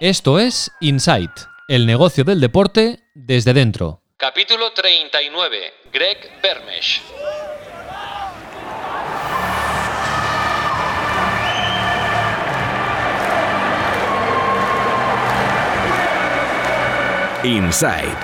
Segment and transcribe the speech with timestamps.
[0.00, 1.32] Esto es Insight,
[1.66, 4.00] el negocio del deporte desde dentro.
[4.16, 5.72] Capítulo 39.
[5.92, 7.02] Greg Bermesh.
[17.42, 18.16] Inside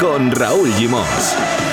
[0.00, 1.65] con Raúl Gimos.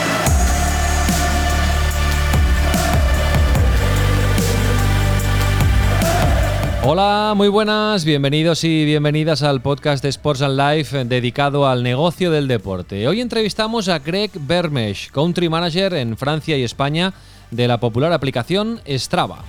[6.86, 12.30] Hola, muy buenas, bienvenidos y bienvenidas al podcast de Sports and Life dedicado al negocio
[12.30, 13.08] del deporte.
[13.08, 17.14] Hoy entrevistamos a Greg Bermesh, Country Manager en Francia y España
[17.52, 19.46] de la popular aplicación Strava.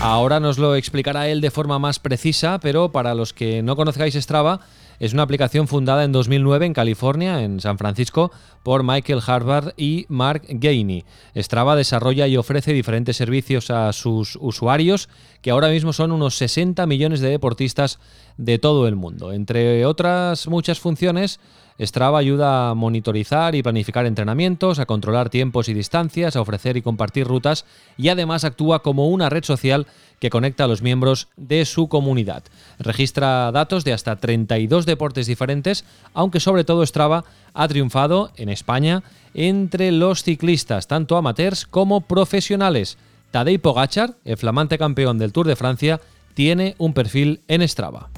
[0.00, 4.14] Ahora nos lo explicará él de forma más precisa, pero para los que no conozcáis
[4.14, 4.60] Strava,
[4.98, 10.06] es una aplicación fundada en 2009 en California, en San Francisco, por Michael Harvard y
[10.08, 11.04] Mark Gainey.
[11.36, 15.08] Strava desarrolla y ofrece diferentes servicios a sus usuarios,
[15.40, 17.98] que ahora mismo son unos 60 millones de deportistas
[18.36, 19.32] de todo el mundo.
[19.32, 21.40] Entre otras muchas funciones,
[21.78, 26.82] Strava ayuda a monitorizar y planificar entrenamientos, a controlar tiempos y distancias, a ofrecer y
[26.82, 27.64] compartir rutas
[27.96, 29.86] y además actúa como una red social
[30.18, 32.42] que conecta a los miembros de su comunidad.
[32.78, 35.84] Registra datos de hasta 32 deportes diferentes,
[36.14, 42.98] aunque sobre todo Strava ha triunfado en España entre los ciclistas, tanto amateurs como profesionales.
[43.30, 46.00] Tadej Pogachar, el flamante campeón del Tour de Francia,
[46.34, 48.10] tiene un perfil en Strava.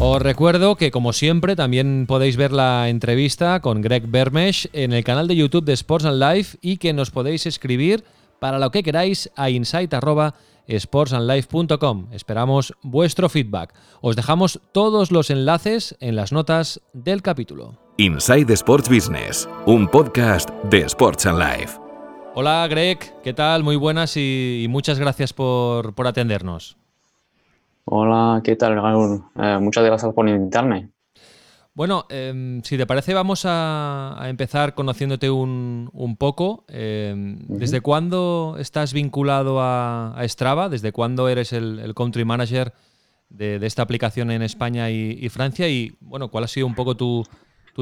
[0.00, 5.02] Os recuerdo que, como siempre, también podéis ver la entrevista con Greg Bermesh en el
[5.02, 8.04] canal de YouTube de Sports and Life y que nos podéis escribir
[8.38, 12.06] para lo que queráis a insight.sportsandlife.com.
[12.12, 13.74] Esperamos vuestro feedback.
[14.00, 17.76] Os dejamos todos los enlaces en las notas del capítulo.
[17.96, 21.76] Inside Sports Business, un podcast de Sports and Life.
[22.36, 23.64] Hola Greg, ¿qué tal?
[23.64, 26.77] Muy buenas y, muchas gracias por, por atendernos.
[27.90, 29.24] Hola, ¿qué tal, Raúl?
[29.36, 30.90] Eh, muchas gracias por invitarme.
[31.72, 36.66] Bueno, em, si te parece, vamos a, empezar conociéndote un, poco.
[36.68, 40.68] Em, ¿Desde cuándo estás vinculado a, Strava?
[40.68, 42.74] ¿Desde cuándo eres el, country manager
[43.30, 45.68] de, esta aplicación en España y, Francia?
[45.68, 47.24] Y bueno, ¿cuál ha sido un poco tu,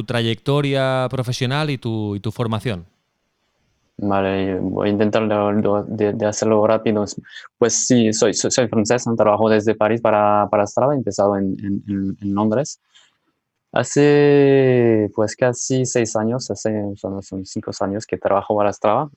[0.07, 2.87] trayectoria profesional y tu formación?
[3.99, 5.27] Vale, voy a intentar
[5.89, 7.05] de, hacerlo rápido.
[7.57, 11.57] Pues sí, soy, soy, francés, trabajo desde París para, para Strava, he empezado en,
[11.89, 12.81] en, Londres.
[13.73, 19.11] Hace pues casi seis años, hace, son, son cinco años que trabajo para Strava,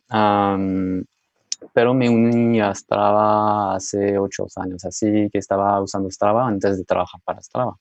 [1.74, 6.86] pero me uní a Strava hace ocho años, así que estaba usando Strava antes de
[6.86, 7.78] trabajar para Strava.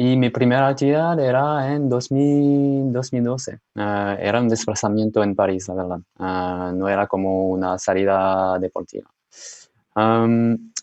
[0.00, 3.58] Y mi primera actividad era en 2012.
[3.74, 5.98] Ah, era un desplazamiento en París, la verdad.
[6.20, 9.10] Ah, no era como una salida deportiva.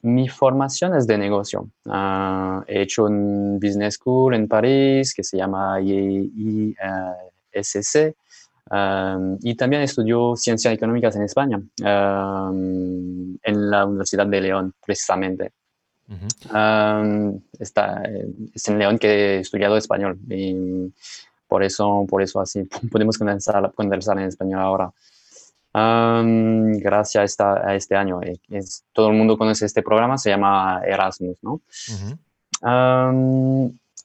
[0.03, 1.69] mi formación es de negocio.
[1.85, 6.75] Ah, he hecho un business school en París que se llama IESC.
[9.43, 13.39] y también estudió ciencias económicas en España, en
[13.71, 15.53] la Universidad de León, precisamente
[17.59, 18.03] está,
[18.53, 20.93] es en León que he estudiado español y
[21.47, 24.91] por eso, por eso así podemos conversar, conversar en español ahora.
[25.73, 28.21] gracias a, esta, a, este año.
[28.21, 31.61] Eh, es, todo el mundo conoce este programa, se llama Erasmus, ¿no?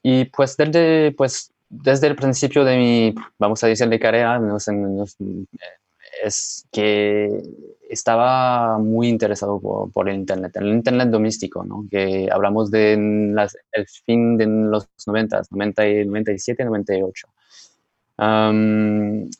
[0.02, 5.79] y pues desde, pues desde el principio de mi, vamos a decir, de carrera, eh,
[6.22, 7.42] es que
[7.88, 11.86] estaba muy interesado por, el Internet, el Internet doméstico, ¿no?
[11.90, 13.36] que hablamos del
[13.72, 17.28] el fin de los 90, 90 97, 98.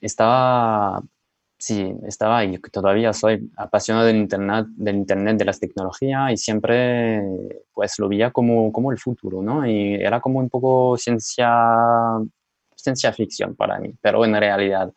[0.00, 1.00] estaba,
[1.58, 7.22] sí, estaba y todavía soy apasionado del Internet, del Internet, de las tecnologías y siempre
[7.72, 9.64] pues lo veía como, como el futuro, ¿no?
[9.64, 12.18] Y era como un poco ciencia,
[12.74, 14.92] ciencia ficción para mí, pero en realidad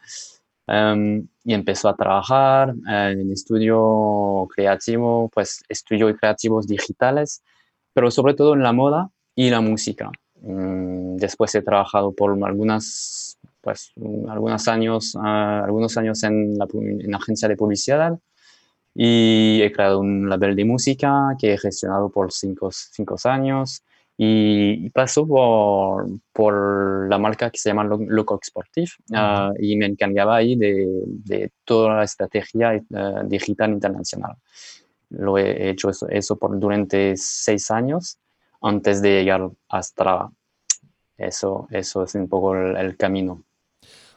[0.67, 7.43] Em, y empezó a trabajar en estudio creativo, pues estudio creativos digitales,
[7.93, 10.09] pero sobre todo en la moda y la música.
[10.41, 13.91] Mm, después he trabajado por algunas, pues,
[14.29, 18.17] algunos años, ah, algunos años en la en agencia de publicidad
[18.95, 23.83] y he creado un label de música que he gestionado por cinco, cinco años
[24.17, 30.35] y, pasó por, por, la marca que se llama Loco Sportif ah, y me encargaba
[30.35, 32.83] ahí de, de toda la estrategia eh,
[33.25, 34.35] digital internacional.
[35.09, 38.17] Lo he hecho eso, eso, por, durante seis años
[38.61, 40.31] antes de llegar a Strava.
[41.17, 43.43] Eso, eso es un poco el, camino.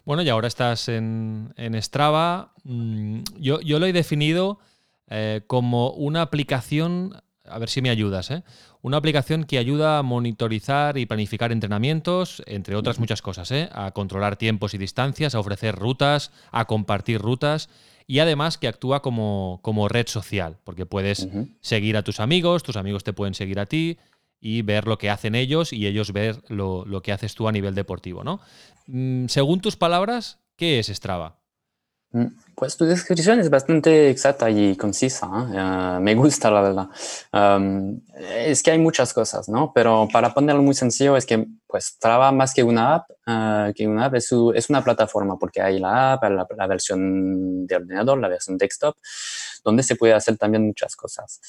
[0.05, 2.53] Bueno, y ahora estás en, en Strava.
[2.65, 4.59] Mm, yo, yo, lo he definido
[5.09, 7.15] eh, como una aplicación,
[7.45, 8.43] a ver si me ayudas, ¿eh?
[8.87, 13.69] Una aplicación que ayuda a monitorizar y planificar entrenamientos, entre otras muchas cosas, ¿eh?
[13.73, 17.69] a controlar tiempos y distancias, a ofrecer rutas, a compartir rutas
[18.07, 21.27] y además que actúa como, como red social, porque puedes
[21.61, 23.99] seguir a tus amigos, tus amigos te pueden seguir a ti
[24.41, 27.53] y ver lo que hacen ellos y ellos ver lo, lo que haces tú a
[27.53, 28.39] nivel deportivo, ¿no?
[28.87, 31.41] Mm, según tus palabras, ¿qué es Strava?
[32.13, 32.27] Mm,
[32.57, 35.29] pues tu descripción es bastante exacta y concisa.
[35.55, 36.01] ¿eh?
[36.01, 36.89] me gusta, la verdad.
[38.35, 39.73] es que hay muchas cosas, ¿no?
[39.75, 43.87] Pero para ponerlo muy sencillo, es que pues Strava más que una app, uh, que
[43.87, 48.19] una app es, es, una plataforma, porque hay la app, la, la, versión de ordenador,
[48.19, 48.97] la versión desktop,
[49.63, 51.41] donde se puede hacer también muchas cosas.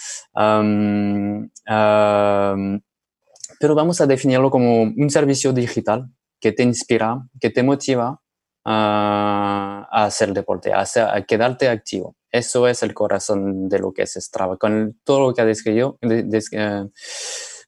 [3.60, 6.10] pero vamos a definirlo como un servicio digital
[6.42, 8.20] que te inspira, que te motiva
[8.70, 10.86] a, hacer deporte, a,
[11.26, 12.16] quedarte activo.
[12.32, 14.58] Eso es el corazón de lo que es Strava.
[14.58, 16.90] Con todo lo que ha descrito, eh,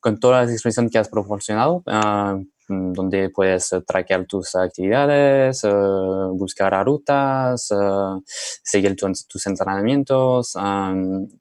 [0.02, 2.38] con toda la descripción que has proporcionado, ah,
[2.68, 5.70] mm, donde puedes traquear tus actividades, eh,
[6.34, 8.22] buscar rutas, eh,
[8.64, 10.94] seguir tus entrenamientos, ah,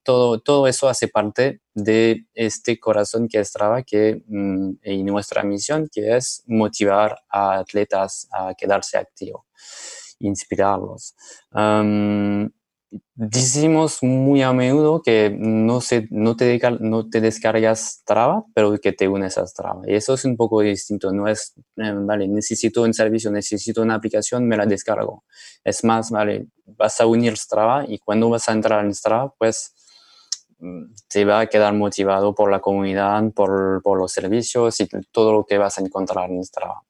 [0.04, 5.42] todo, todo eso hace parte de este corazón que es Strava que, mm, y nuestra
[5.42, 9.47] misión que es motivar a atletas a quedarse activos
[10.20, 11.14] inspirarlos.
[13.14, 19.08] decimos muy a menudo que no, se, no, te, no descargas Strava, pero que te
[19.08, 19.82] unes a Strava.
[19.86, 21.12] Y eso es un poco distinto.
[21.12, 25.24] No es, eh, vale, necesito un servicio, necesito una aplicación, me la descargo.
[25.64, 29.74] Es más, vale, vas a unir Strava y cuando vas a entrar en Strava, pues
[30.58, 35.32] mm, te va a quedar motivado por la comunidad, por, por los servicios y todo
[35.32, 36.87] lo que vas a encontrar en Strava.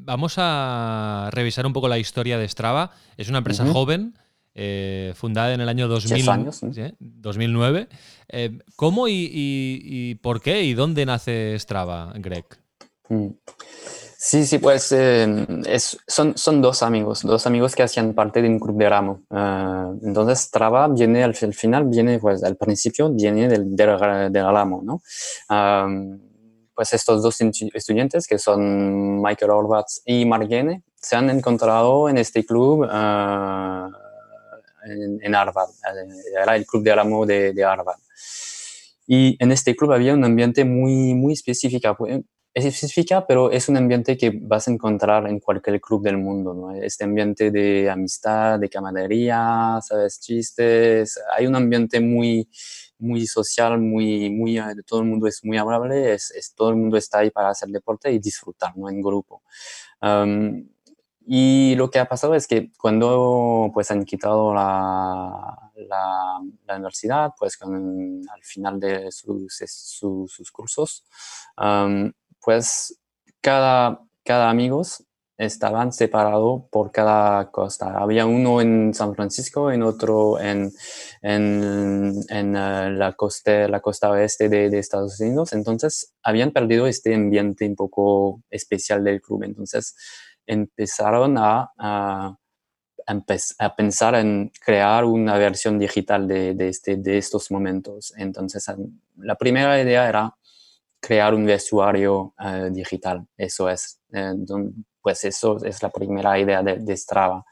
[0.00, 2.92] Vamos a revisar un poco la historia de Strava.
[3.16, 4.14] Es una empresa joven,
[4.54, 7.88] eh, fundada en el año 2009.
[8.28, 12.46] Eh, ¿Cómo y, por qué y dónde nace Strava, Greg?
[13.08, 13.28] Mm.
[14.20, 15.46] Sí, sí, pues eh,
[16.08, 19.22] son, son dos amigos, dos amigos que hacían parte de un club de ramo.
[20.02, 25.00] entonces, Strava viene al, final, viene, pues al principio, viene del, del, del ramo, ¿no?
[26.78, 32.46] Pues estos dos estudiantes, que son Michael Horvath y Margene, se han encontrado en este
[32.46, 33.90] club uh,
[34.84, 37.98] en, en, Harvard, eh, era el club de Alamo de, de, Harvard.
[39.08, 41.96] Y en este club había un ambiente muy, muy específico,
[42.54, 46.54] es específica, pero es un ambiente que vas a encontrar en cualquier club del mundo,
[46.54, 46.80] ¿no?
[46.80, 50.20] Este ambiente de amistad, de camaradería, ¿sabes?
[50.20, 52.48] Chistes, hay un ambiente muy,
[52.98, 56.96] muy social, muy, muy, todo el mundo es muy amable, es, es, todo el mundo
[56.96, 58.88] está ahí para hacer deporte y disfrutar, ¿no?
[58.88, 59.42] En grupo.
[61.26, 67.32] y lo que ha pasado es que cuando pues han quitado la, la, la universidad,
[67.38, 71.04] pues con, al final de sus, sus, cursos,
[72.40, 72.98] pues
[73.40, 75.07] cada, cada amigos
[75.38, 77.96] estaban separados por cada costa.
[77.96, 80.72] Había uno en San Francisco, en otro en,
[81.22, 85.52] en, en uh, la, costa, la costa oeste de, de, Estados Unidos.
[85.52, 89.44] Entonces, habían perdido este ambiente un poco especial del club.
[89.44, 89.94] Entonces,
[90.44, 92.36] empezaron a, a,
[93.06, 98.12] a pensar en crear una versión digital de, de, este, de estos momentos.
[98.16, 98.66] Entonces,
[99.16, 100.34] la primera idea era
[101.00, 103.24] crear un vestuario uh, digital.
[103.36, 104.00] Eso es.
[104.12, 104.34] Eh,
[105.08, 107.42] pues eso es la primera idea de, Strava.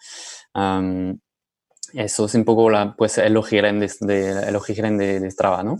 [1.95, 5.79] eso es un poco la, pues, el origen de, de, de, Strava, ¿no?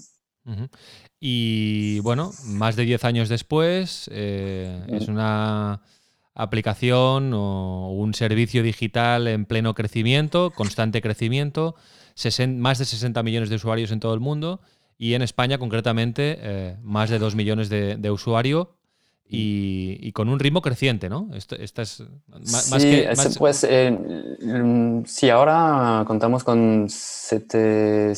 [1.21, 5.83] Y bueno, más de 10 años después, eh, es una
[6.35, 11.75] aplicación o un servicio digital en pleno crecimiento, constante crecimiento,
[12.57, 14.63] más de 60 millones de usuarios en todo el mundo
[14.97, 18.69] y en España concretamente eh, más de 2 millones de, de usuarios
[19.29, 21.29] y, con un ritmo creciente, ¿no?
[21.35, 21.75] Esto, es
[22.29, 28.13] más, que, Pues eh, mm, sí, ahora contamos con siete,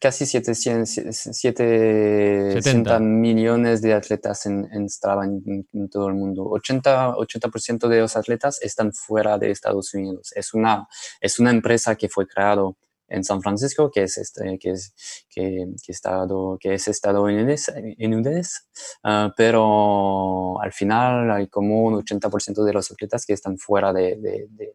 [0.00, 6.44] casi 760 millones de atletas en, en Strava en, todo el mundo.
[6.44, 10.32] 80%, 80 de los atletas están fuera de Estados Unidos.
[10.34, 10.88] Es una,
[11.20, 12.62] es una empresa que fue creada
[13.12, 14.94] en San Francisco, que es, este, que es,
[15.28, 17.72] que, que estado, que es estadounidense,
[19.04, 24.16] uh, pero al final hay como un 80% de los atletas que están fuera de,
[24.16, 24.72] de, de,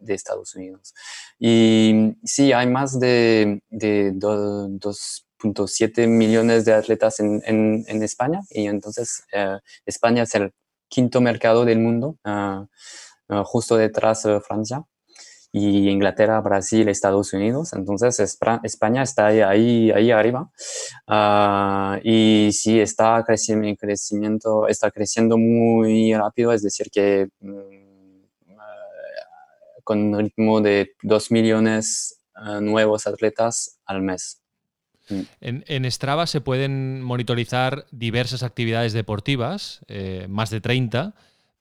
[0.00, 0.94] de, Estados Unidos.
[1.38, 8.68] Y sí, hay más de, de 2.7 millones de atletas en, en, en, España y
[8.68, 10.52] entonces uh, España es el
[10.88, 14.84] quinto mercado del mundo, uh, justo detrás de Francia.
[15.58, 17.72] Y Inglaterra, Brasil, Estados Unidos.
[17.72, 20.50] Entonces España está ahí, ahí, arriba.
[21.06, 28.64] Ah, y sí, está creciendo, crecimiento, está creciendo muy rápido, es decir, que mm, ah,
[29.82, 34.42] con un ritmo de 2 millones ah, nuevos atletas al mes.
[35.08, 35.20] Mm.
[35.40, 41.14] En, Strava se pueden monitorizar diversas actividades deportivas, eh, más de 30,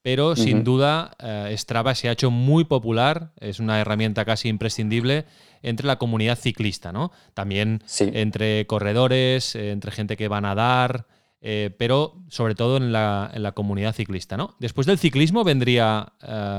[0.06, 5.26] pero sin duda eh, Strava se ha hecho muy popular, es una herramienta casi imprescindible
[5.64, 7.12] entre la comunidad ciclista, ¿no?
[7.34, 11.08] También entre corredores, eh, entre gente que va a nadar,
[11.42, 14.56] pero sobre todo en la, comunidad ciclista, ¿no?
[14.60, 16.14] Después del ciclismo vendría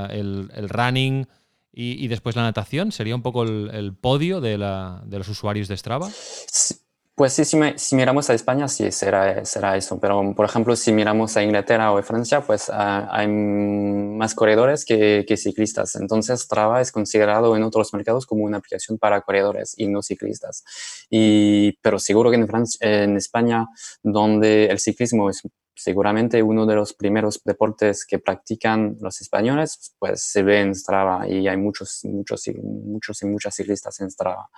[0.09, 1.25] el, running
[1.71, 6.09] y, después la natación, ¿sería un poco el, podio de, de los usuarios de Strava?
[6.09, 6.75] Sí.
[7.17, 9.99] Pues sí, si, miramos a España, sí, será, será eso.
[9.99, 14.85] Pero, por ejemplo, si miramos a Inglaterra o a Francia, pues ah, hay más corredores
[14.85, 15.95] que, ciclistas.
[15.95, 20.63] Entonces, Strava es considerado en otros mercados como una aplicación para corredores y no ciclistas.
[21.09, 23.65] Y, pero seguro que en, Francia, en España,
[24.03, 25.41] donde el ciclismo es
[25.73, 31.27] seguramente uno de los primeros deportes que practican los españoles, pues se ve en Strava
[31.27, 34.49] y hay muchos, muchos, muchos y muchas ciclistas en Strava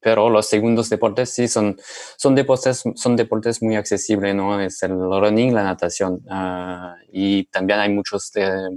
[0.00, 1.76] pero los segundos deportes sí son,
[2.16, 4.60] son, deportes, son deportes muy accesibles, ¿no?
[4.60, 6.22] Es el running, la natación.
[6.30, 8.30] Ah, y también hay muchos,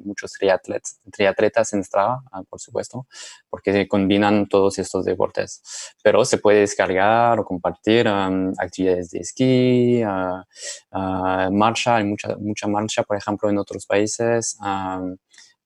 [0.04, 3.08] muchos triatletas, triatletas en Strava, ah, por supuesto,
[3.50, 5.62] porque combinan todos estos deportes.
[6.04, 13.04] Pero se puede descargar o compartir actividades de esquí, uh, marcha, hay mucha, mucha marcha,
[13.04, 14.58] por ejemplo, en otros países.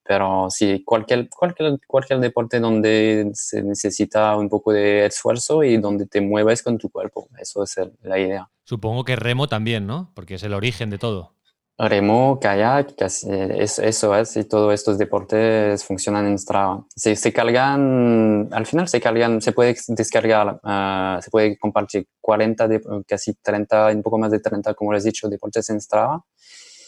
[0.08, 6.06] Pero sí, cualquier, cualquier, cualquier deporte donde se necesita un poco de esfuerzo y donde
[6.06, 8.50] te mueves con tu cuerpo, eso es la idea.
[8.64, 10.12] Supongo que remo también, ¿no?
[10.14, 11.36] Porque es el origen de todo.
[11.78, 16.86] Remo, kayak, eso es, y todos estos deportes funcionan en Strava.
[16.96, 22.70] Se, se cargan, al final se cargan, se puede descargar, ah, se puede compartir 40,
[23.06, 26.24] casi 30, un poco más de 30, como les he dicho, deportes en Strava.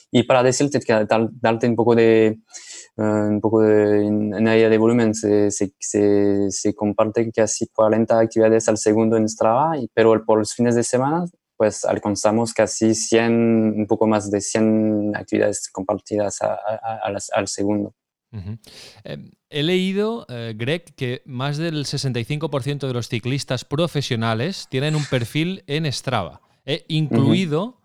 [0.10, 1.06] Y para decirte, que
[1.42, 2.38] darte un poco de, eh,
[2.98, 5.72] un poco de, en área de volumen, se, se,
[6.50, 11.25] se, comparten casi 40 actividades al segundo en Strava, pero por los fines de semana
[11.58, 13.34] pues alcanzamos casi 100,
[13.77, 17.94] un poco más de 100 actividades compartidas al segundo.
[19.04, 25.06] Em, he leído, eh, Greg, que más del 65% de los ciclistas profesionales tienen un
[25.06, 27.77] perfil en Strava, eh, incluido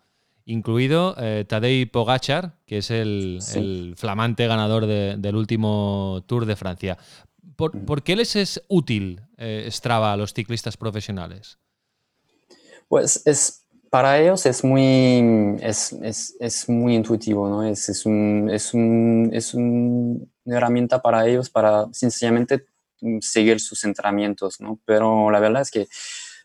[0.45, 6.99] incluido eh, Tadej Pogachar, que es el, flamante ganador del último Tour de Francia.
[7.57, 11.59] ¿Por, qué les es útil eh, Strava a los ciclistas profesionales?
[12.89, 17.63] Pues es, para ellos es muy, es, muy intuitivo, ¿no?
[17.63, 18.73] Es, es, un, es,
[19.55, 22.65] una herramienta para ellos para sencillamente
[23.21, 24.81] seguir sus entrenamientos, ¿no?
[24.85, 25.89] Pero la verdad es que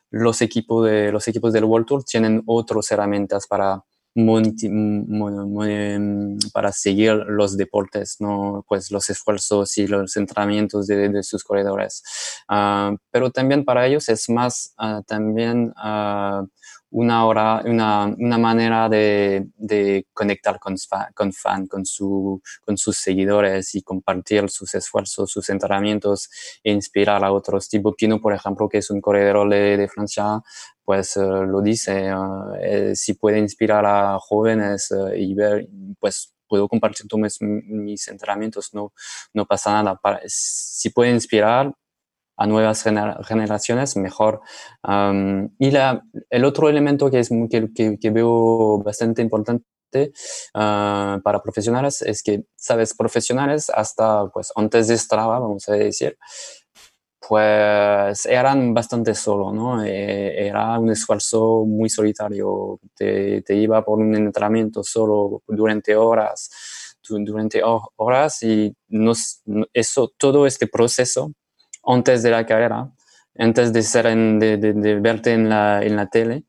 [0.10, 3.84] los equipos, de, los equipos del World Tour tienen otras herramientas para,
[6.54, 8.66] para seguir los deportes, ¿no?
[8.68, 12.04] pues los esfuerzos y los entrenamientos de, sus corredores.
[12.48, 16.48] Ah, pero también para ellos es más uh, también uh,
[16.92, 20.76] una, hora, una, una manera de, de conectar con,
[21.14, 26.30] con fan, con, su, con sus seguidores y compartir sus esfuerzos, sus entrenamientos
[26.64, 27.68] e inspirar a otros.
[27.70, 30.42] Tipo Pino, por ejemplo, que es un corredor de, de Francia,
[30.84, 32.12] pues eh, lo dice,
[32.62, 35.68] eh, si puede inspirar a jóvenes y ver,
[36.00, 38.94] pues puedo compartir todos mis, entrenamientos, no,
[39.34, 40.00] no pasa nada.
[40.28, 41.74] si puede inspirar,
[42.38, 44.42] a nuevas generaciones mejor.
[45.60, 49.66] y la, el otro elemento que, es, que, que, veo bastante importante
[50.54, 56.18] ah, para profesionales es que, sabes, profesionales hasta pues antes de Strava, vamos a decir,
[57.28, 59.84] pues eran bastante solo, ¿no?
[59.84, 66.50] Eh, era un esfuerzo muy solitario, te, iba por un entrenamiento solo durante horas,
[67.10, 69.42] durante horas y nos,
[69.74, 71.32] eso, todo este proceso
[71.88, 72.92] antes de la carrera,
[73.38, 76.44] antes de, ser de, verte en la, en la tele,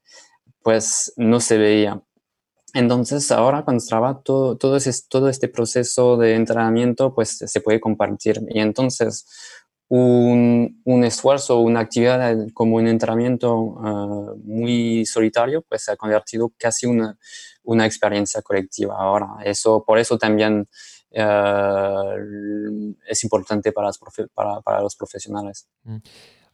[0.63, 2.03] pues no se veía.
[2.75, 7.81] Entonces ahora con Strava todo, todo, ese, todo este proceso de entrenamiento pues se puede
[7.81, 9.27] compartir y entonces
[9.89, 16.53] un, un esfuerzo, una actividad como un entrenamiento ah, muy solitario pues se ha convertido
[16.59, 17.17] casi una,
[17.63, 19.29] una experiencia colectiva ahora.
[19.45, 20.69] Eso, por eso también
[21.11, 23.91] eh, es importante para
[24.83, 25.69] los, profesionales.
[25.85, 25.97] Mm.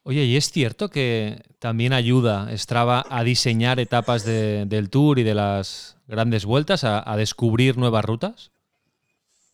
[0.02, 5.22] Oye, ¿y es cierto que también ayuda Strava a diseñar etapas de, del tour y
[5.22, 8.53] de las grandes vueltas, a descubrir nuevas rutas?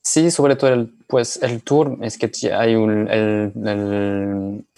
[0.02, 3.52] Sí, sobre todo el, pues, el tour, es que hay un, el,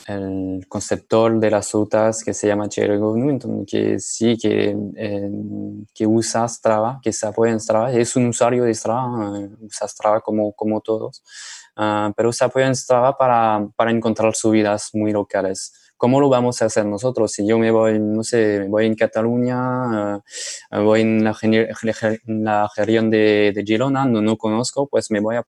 [0.08, 4.76] el, conceptor de las rutas que se llama Thierry Newton, que sí, que,
[5.94, 9.86] que usa Strava, que se apoya en Strava, es un usuario de Strava, eh, usa
[9.86, 11.22] Strava como, como todos,
[11.76, 15.72] uh, pero se apoya en Strava para, para encontrar subidas muy locales.
[16.02, 17.30] ¿Cómo lo vamos a hacer nosotros?
[17.30, 21.32] Si yo me voy, no sé, voy en Cataluña, uh, voy en la,
[22.76, 25.44] región de, de, Girona, no, no conozco, pues me voy a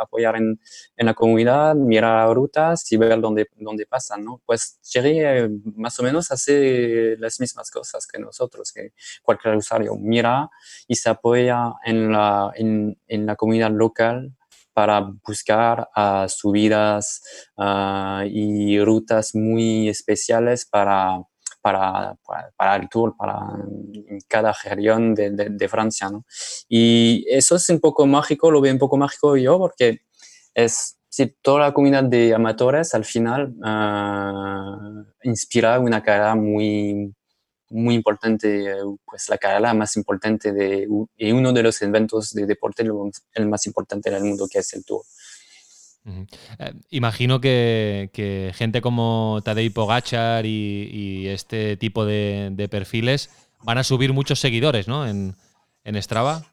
[0.00, 0.60] apoyar en,
[0.96, 4.40] en la comunidad, mirar rutas y ver dónde, dónde pasan, ¿no?
[4.46, 8.92] Pues Jerry eh, más o menos hace las mismas cosas que nosotros, que
[9.24, 10.50] cualquier usuario mira
[10.86, 14.36] y se apoya en la, en, en la comunidad local
[14.74, 17.22] para buscar uh, subidas
[17.56, 21.22] uh, y rutas muy especiales para,
[21.62, 22.16] para,
[22.56, 23.38] para, el tour, para
[24.28, 26.10] cada región de, de, de, Francia.
[26.10, 26.26] ¿no?
[26.68, 30.00] Y eso es un poco mágico, lo veo un poco mágico yo porque
[30.52, 37.14] es si toda la comunidad de amateurs al final uh, inspira una cara muy,
[37.70, 42.84] muy importante, pues la carrera más importante de, y uno de los eventos de deporte,
[43.34, 45.02] el más importante del mundo, que es el Tour.
[46.06, 53.30] Eh, imagino que, que, gente como Tadej Pogachar y, y este tipo de, de, perfiles
[53.62, 55.06] van a subir muchos seguidores, ¿no?
[55.06, 55.34] En,
[55.84, 56.44] en Strava.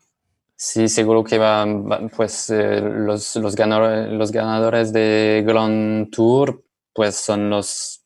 [0.56, 6.64] Sí, seguro que van, va, pues eh, los, los, ganadores, los ganadores de Grand Tour,
[6.94, 8.01] pues son los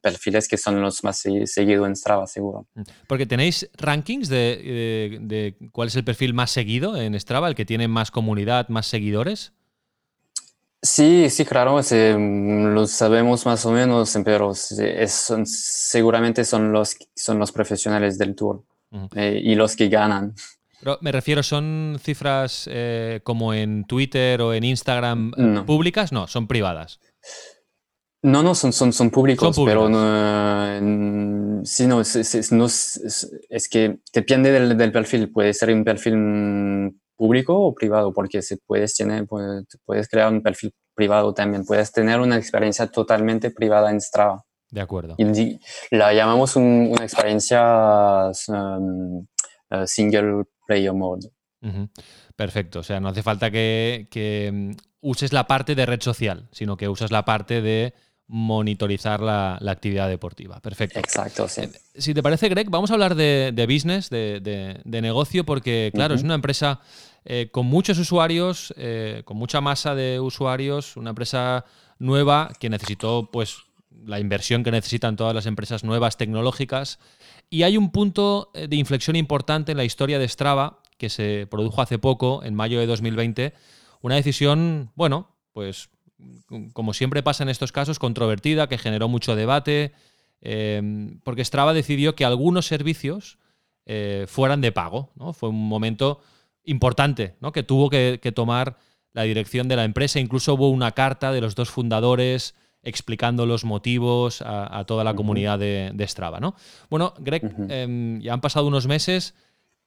[0.00, 2.66] perfiles que son los más seguidos en Strava, seguro.
[2.74, 2.82] Mm.
[3.06, 7.54] Porque tenéis rankings de, de, de, cuál es el perfil más seguido en Strava, el
[7.54, 9.52] que tiene más comunidad, más seguidores.
[10.84, 16.94] Sí, sí, claro, sí, lo sabemos más o menos, pero es, son, seguramente son los,
[17.16, 19.08] son los profesionales del tour uh -huh.
[19.16, 20.34] eh, y los que ganan.
[20.80, 25.64] Pero me refiero, ¿son cifras eh, como en Twitter o en Instagram no.
[25.64, 26.12] públicas?
[26.12, 27.00] No, son privadas.
[28.24, 33.28] No, no, son, son, son públicos, son pero no, sí, no, es, es, no es,
[33.50, 35.30] es, que depende del, del, perfil.
[35.30, 40.42] Puede ser un perfil público o privado, porque si puedes, tener, puedes, puedes crear un
[40.42, 41.66] perfil privado también.
[41.66, 44.42] Puedes tener una experiencia totalmente privada en Strava.
[44.70, 45.16] De acuerdo.
[45.18, 45.60] Y
[45.90, 49.18] la llamamos un, una experiencia um,
[49.70, 51.28] uh, single player mode.
[51.60, 51.90] Uh -huh.
[52.34, 56.78] Perfecto, o sea, no hace falta que, que uses la parte de red social, sino
[56.78, 57.92] que usas la parte de
[58.26, 60.60] monitorizar la, la, actividad deportiva.
[60.60, 60.98] Perfecto.
[60.98, 61.62] Exacto, sí.
[61.94, 65.90] Si te parece, Greg, vamos a hablar de, de business, de, de, de, negocio, porque,
[65.94, 66.20] claro, uh -huh.
[66.20, 66.80] es una empresa
[67.26, 71.64] eh, con muchos usuarios, eh, con mucha masa de usuarios, una empresa
[71.98, 73.58] nueva que necesitó, pues,
[74.06, 76.98] la inversión que necesitan todas las empresas nuevas tecnológicas.
[77.50, 81.46] Y hay un punto eh, de inflexión importante en la historia de Strava que se
[81.50, 83.52] produjo hace poco, en mayo de 2020.
[84.00, 85.88] Una decisión, bueno, pues
[86.72, 89.92] como siempre pasa en estos casos, controvertida, que generó mucho debate,
[90.40, 90.82] eh,
[91.24, 93.38] porque Strava decidió que algunos servicios
[93.86, 95.10] eh, fueran de pago.
[95.16, 95.32] ¿no?
[95.32, 96.20] Fue un momento
[96.64, 97.52] importante ¿no?
[97.52, 98.78] que tuvo que, que, tomar
[99.12, 100.20] la dirección de la empresa.
[100.20, 105.10] Incluso hubo una carta de los dos fundadores explicando los motivos a, a toda la
[105.10, 105.16] uh -huh.
[105.16, 106.40] comunidad de, de, Strava.
[106.40, 106.54] ¿no?
[106.90, 107.66] Bueno, Greg, uh -huh.
[107.70, 109.34] eh, ya han pasado unos meses.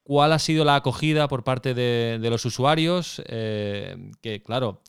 [0.03, 3.21] ¿Cuál ha sido la acogida por parte de, de los usuarios?
[3.27, 4.81] Eh, que, claro,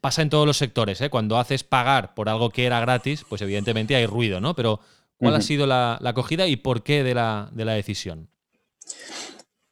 [0.00, 1.10] pasa en todos los sectores, ¿eh?
[1.10, 4.54] Cuando haces pagar por algo que era gratis, pues evidentemente hay ruido, ¿no?
[4.54, 4.80] Pero
[5.16, 5.38] ¿cuál uh -huh.
[5.38, 8.28] ha sido la, la, acogida y por qué de la, de la decisión?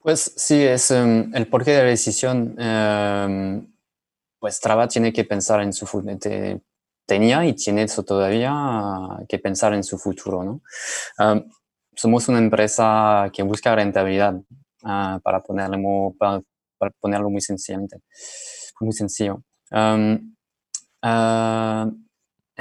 [0.00, 2.56] Pues sí, es um, el porqué de la decisión.
[2.58, 3.74] Um,
[4.38, 6.16] pues Traba tiene que pensar en su futuro.
[7.06, 8.52] Tenía y tiene eso todavía
[9.28, 10.62] que pensar en su futuro, ¿no?
[11.18, 11.50] Um,
[11.94, 16.42] somos una empresa que busca rentabilidad, uh, para, ponerlo, para,
[16.78, 17.98] para ponerlo muy sencillamente,
[18.80, 19.42] muy sencillo.
[19.70, 20.34] Um,
[21.02, 21.90] uh,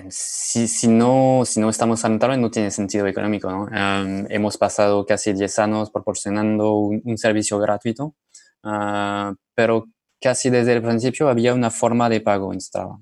[0.09, 3.49] si, si, no, si no estamos rentables no tiene sentido económico.
[3.49, 3.63] ¿no?
[3.65, 8.15] Um, hemos pasado casi 10 años proporcionando un, un servicio gratuito,
[8.63, 9.85] uh, pero
[10.21, 12.99] casi desde el principio había una forma de pago en Strava.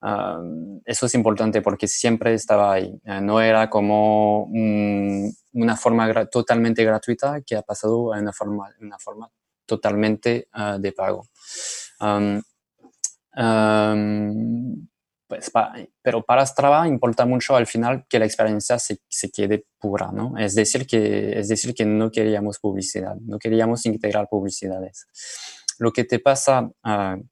[0.00, 3.00] Uh, eso es importante porque siempre estaba ahí.
[3.20, 8.70] no era como un, una forma gra totalmente gratuita que ha pasado a una forma,
[8.80, 9.28] una forma
[9.66, 11.26] totalmente de pago.
[12.00, 12.40] Um,
[13.38, 14.88] Um,
[15.28, 15.72] pues pa,
[16.02, 20.36] pero para Strava importa mucho al final que la experiencia se, se, quede pura, ¿no?
[20.38, 25.06] Es decir, que, es decir, que no queríamos publicidad, no queríamos integrar publicidades.
[25.78, 27.22] Lo que te pasa, uh,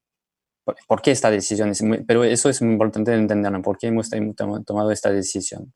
[0.63, 1.71] por, ¿por, qué esta decisión?
[1.71, 4.11] Es muy, pero eso es muy importante entenderlo, ¿por qué hemos
[4.67, 5.73] tomado esta decisión?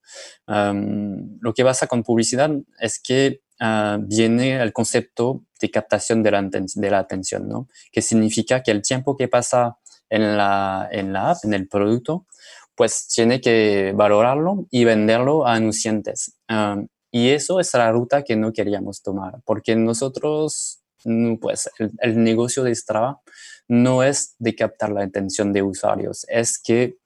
[0.47, 6.31] Um, lo que pasa con publicidad es que ah, viene el concepto de captación de
[6.31, 7.67] la, de la atención, ¿no?
[7.91, 9.79] Que significa que el tiempo que pasa
[10.11, 12.27] en la, en la app, en el producto,
[12.75, 16.35] pues tiene que valorarlo y venderlo a anunciantes.
[16.49, 21.69] Ah, y eso es la ruta que no queríamos tomar, porque nosotros, mm, pues
[21.99, 23.21] el, negocio de Strava
[23.69, 26.97] no es de captar la atención de usuarios, es que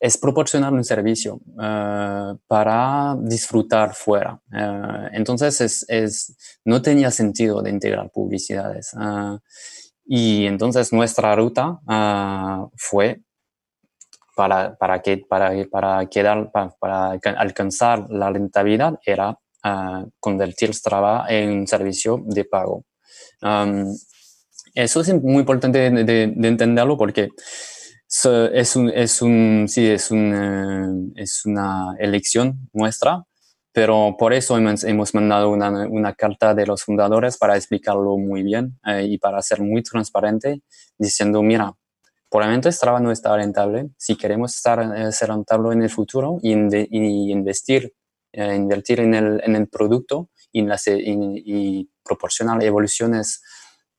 [0.00, 4.40] es proporcionar un servicio ah, para disfrutar fuera.
[4.52, 8.92] Ah, entonces, es, no tenía sentido de integrar publicidades.
[10.10, 11.80] Y entonces nuestra ruta
[12.76, 13.20] fue
[14.34, 19.30] para, para, que, para, para, quedar, para, alcanzar la rentabilidad era
[19.64, 22.84] uh, convertir Strava en un servicio de pago.
[24.74, 27.28] eso es muy importante de, entenderlo porque
[28.08, 33.24] es, un, es, un, sí, es, un, es una elección nuestra,
[33.78, 38.76] pero por eso hemos, mandado una, una, carta de los fundadores para explicarlo muy bien
[38.84, 40.64] eh, y para ser muy transparente,
[40.98, 41.72] diciendo, mira,
[42.28, 43.90] por el momento Strava no está rentable.
[43.96, 47.94] Si queremos estar, eh, ser rentable en el futuro y, investir,
[48.32, 53.44] eh, invertir en el, producto y, proporcionar evoluciones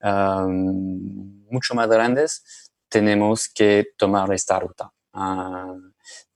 [0.02, 5.74] mucho más grandes, tenemos que tomar esta ruta, ah,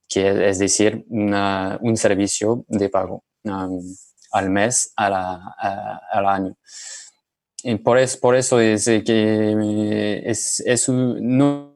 [0.08, 6.56] que es decir, un servicio de pago al mes, al año.
[7.62, 11.74] Y por, eso, por eso es que es, es un, no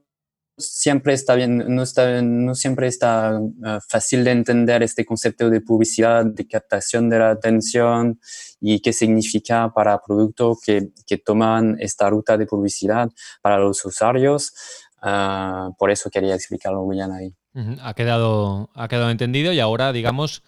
[0.59, 5.61] siempre está bien, no, está, no siempre está ah, fácil de entender este concepto de
[5.61, 8.21] publicidad, de captación de la atención
[8.61, 13.09] y qué significa para productos que, que toman esta ruta de publicidad
[13.41, 14.53] para los usuarios.
[15.01, 17.35] Ah, por eso quería explicarlo bien ahí.
[17.81, 20.43] ha, quedado, ha quedado entendido y ahora, digamos,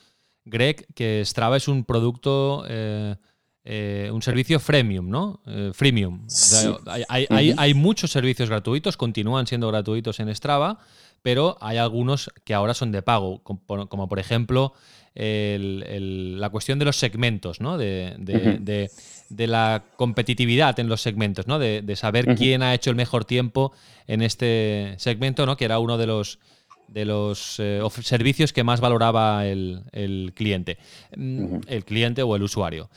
[0.45, 2.65] Greg, que Strava es un producto...
[2.69, 3.17] Eh,
[3.63, 5.43] eh, un servicio freemium, ¿no?
[5.47, 6.27] Eh, freemium.
[6.97, 10.79] hay, muchos servicios gratuitos, continúan siendo gratuitos en Strava,
[11.21, 14.73] pero hay algunos que ahora son de pago, como, por ejemplo
[15.15, 17.77] la cuestión de los segmentos, ¿no?
[17.77, 18.91] De,
[19.29, 21.59] la competitividad en los segmentos, ¿no?
[21.59, 23.73] De, saber quién ha hecho el mejor tiempo
[24.07, 25.59] en este segmento, ¿no?
[25.59, 26.39] Que era uno de los
[26.91, 30.79] de los eh, servicios que más valoraba el, cliente,
[31.17, 32.91] mm, el cliente o el usuario.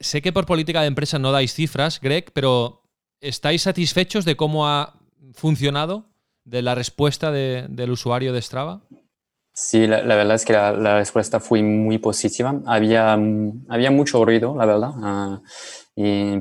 [0.00, 2.82] sé que por política de empresa no dais cifras, Greg, pero
[3.20, 4.94] ¿estáis satisfechos de cómo ha
[5.34, 6.06] funcionado,
[6.44, 8.80] de la respuesta del usuario de Strava?
[9.60, 12.62] Sí, la, verdad es que la, respuesta fue muy positiva.
[12.64, 13.18] Había,
[13.68, 14.92] había mucho ruido, la verdad.
[15.02, 15.40] Ah,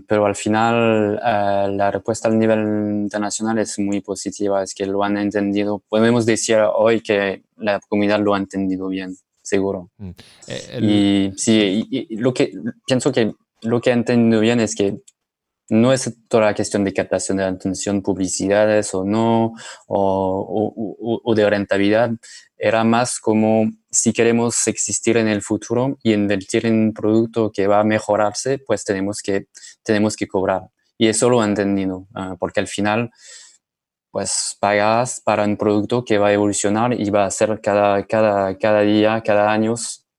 [0.07, 5.03] pero al final ah, la respuesta al nivel internacional es muy positiva, es que lo
[5.03, 5.81] han entendido.
[5.89, 9.89] Podemos decir hoy que la comunidad lo ha entendido bien, seguro.
[9.97, 10.09] Mm.
[10.47, 12.53] Eh, y sí, lo que
[12.85, 14.99] pienso que lo que ha entendido bien es que
[15.69, 19.53] no es toda la cuestión de captación de atención, publicidades o no,
[19.87, 22.11] o, o, de rentabilidad.
[22.57, 27.67] Era más como si queremos existir en el futuro y invertir en un producto que
[27.67, 29.47] va a mejorarse, pues tenemos que,
[29.83, 30.63] tenemos que cobrar.
[30.97, 33.11] Y eso lo he entendido, ah, porque al final,
[34.09, 38.57] pues pagas para un producto que va a evolucionar y va a ser cada, cada,
[38.57, 39.75] cada día, cada año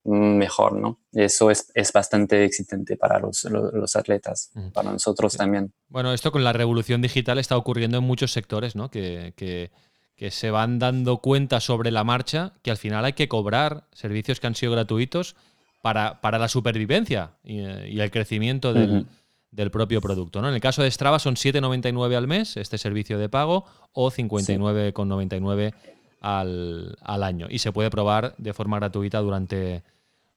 [0.09, 0.99] mejor, ¿no?
[1.13, 5.73] Eso es, es bastante excitante para los, los, atletas, para nosotros también.
[5.89, 8.91] Bueno, esto con la revolución digital está ocurriendo en muchos sectores, ¿no?
[8.91, 9.71] Que, que,
[10.17, 14.41] que, se van dando cuenta sobre la marcha que al final hay que cobrar servicios
[14.41, 15.37] que han sido gratuitos
[15.83, 19.07] para, para la supervivencia y, y el crecimiento del,
[19.51, 20.49] del, propio producto, ¿no?
[20.49, 25.75] En el caso de Strava son 7,99 al mes este servicio de pago o 59,99
[26.21, 29.83] al, al año y se puede probar de forma gratuita durante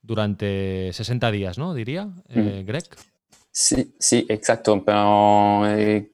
[0.02, 1.74] durante 60 días, ¿no?
[1.74, 2.86] Diría, eh, Greg.
[3.52, 6.12] Sí, sí, exacto, pero eh,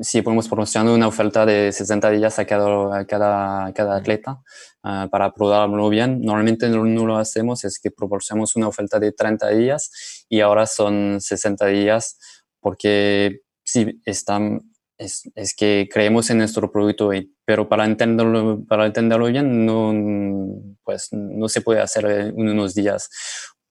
[0.00, 4.42] sí podemos promocionar una oferta de 60 días a cada, cada, cada atleta
[4.82, 6.20] ah, para probarlo bien.
[6.20, 11.20] Normalmente no, lo hacemos, es que proporcionamos una oferta de 30 días y ahora son
[11.20, 12.18] 60 días
[12.60, 14.62] porque sí, están
[14.98, 17.10] es, es, que creemos en nuestro producto,
[17.44, 19.92] pero para entenderlo, para entenderlo bien no,
[20.84, 23.08] pues, no se puede hacer en unos días.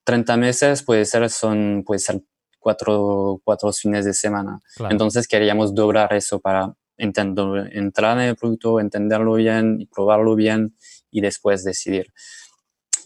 [0.04, 2.22] 30 meses puede ser, son, puede ser
[2.60, 4.60] cuatro, cuatro fines de semana.
[4.90, 10.76] Entonces queríamos doblar eso para entender, entrar en el producto, entenderlo bien y probarlo bien
[11.10, 12.08] y después decidir.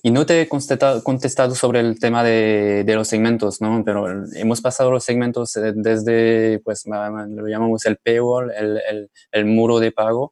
[0.03, 3.81] Y no te he contestado, sobre el tema de, de, los segmentos, ¿no?
[3.83, 9.45] Pero hemos pasado los segmentos eh, desde, pues, lo llamamos el paywall, el, el, el
[9.45, 10.31] muro de pago,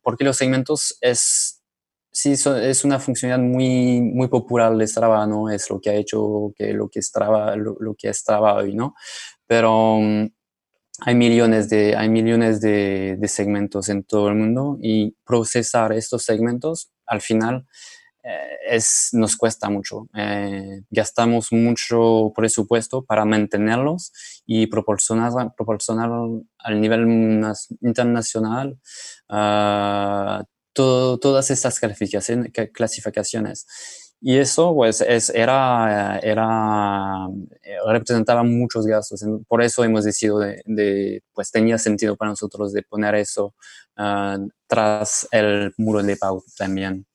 [0.00, 1.59] porque los segmentos es,
[2.22, 5.50] sí, es una funcionalidad muy, muy popular de Strava, ¿no?
[5.50, 8.94] Es lo que ha hecho que lo que Strava, lo, que Strava hoy, ¿no?
[9.46, 10.26] Pero mm,
[11.00, 16.24] hay millones, de, hay millones de, de, segmentos en todo el mundo y procesar estos
[16.24, 17.66] segmentos al final
[18.22, 20.08] eh, es, nos cuesta mucho.
[20.14, 24.12] Eh, gastamos mucho presupuesto para mantenerlos
[24.46, 26.10] y proporcionar, proporcionar
[26.58, 27.42] al nivel
[27.80, 28.78] internacional
[29.30, 30.44] uh,
[31.20, 33.66] todas estas clasificaciones.
[34.22, 37.26] Y eso, pues, es, era, era,
[37.86, 39.24] representaba muchos gastos.
[39.48, 43.54] Por eso hemos decidido de, pues, tenía sentido para nosotros de poner eso
[43.96, 47.06] ah, tras el muro de pago también.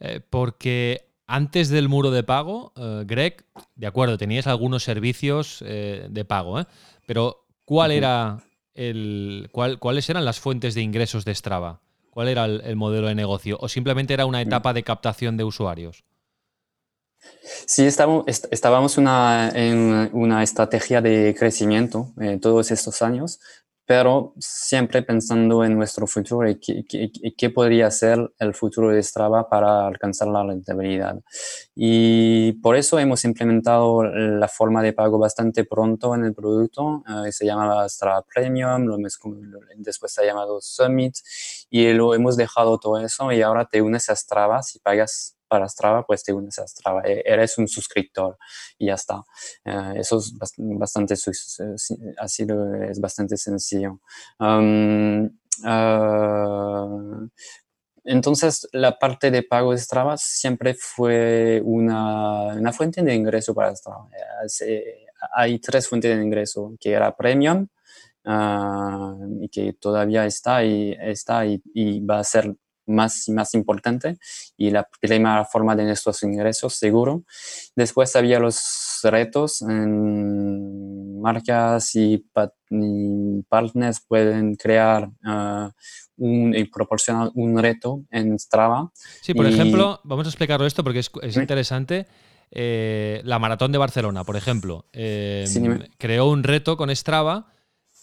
[0.00, 6.06] Eh, porque antes del muro de pago, eh, Greg, de acuerdo, tenías algunos servicios eh,
[6.08, 6.64] de pago,
[7.06, 8.42] pero ¿cuál era
[8.74, 11.82] el, cuál, ¿cuáles eran las fuentes de ingresos de Strava?
[12.16, 13.58] ¿Cuál era el, modelo de negocio?
[13.60, 16.02] ¿O simplemente era una etapa de captación de usuarios?
[17.66, 23.38] Sí, estábamos, estábamos en una estrategia de crecimiento todos estos años,
[23.86, 29.86] pero siempre pensando en nuestro futuro y qué, podría ser el futuro de Strava para
[29.86, 31.20] alcanzar la rentabilidad.
[31.74, 37.30] Y por eso hemos implementado la forma de pago bastante pronto en el producto, eh,
[37.30, 38.96] se llamaba Strava Premium, lo,
[39.76, 41.14] después se ha llamado Summit,
[41.70, 45.68] y lo hemos dejado todo eso y ahora te unes a Strava si pagas para
[45.68, 47.02] Strava, pues te unes a Strava.
[47.04, 48.38] E-, eres un suscriptor
[48.78, 49.22] y ya está.
[49.64, 51.14] Eh, eso es bastante,
[52.18, 52.46] así
[52.90, 54.00] es bastante sencillo.
[55.62, 57.26] Ah,
[58.04, 63.74] entonces, la parte de pago de Strava siempre fue una, una fuente de ingreso para
[63.74, 64.08] Strava.
[65.34, 67.66] hay tres fuentes de ingreso, que era Premium,
[68.24, 72.54] ah, y que todavía está y, está y, y va a ser
[72.86, 74.18] más y más importante
[74.56, 77.24] y la primera forma de nuestros ingresos, seguro.
[77.74, 82.24] Después había los retos en marcas y,
[83.48, 85.70] partners pueden crear uh,
[86.16, 88.90] un, y proporcionar un reto en Strava.
[89.20, 92.06] Sí, por ejemplo, vamos a explicarlo esto porque es, interesante.
[92.50, 97.46] Eh, la maratón de Barcelona, por ejemplo, em, creó un reto con Strava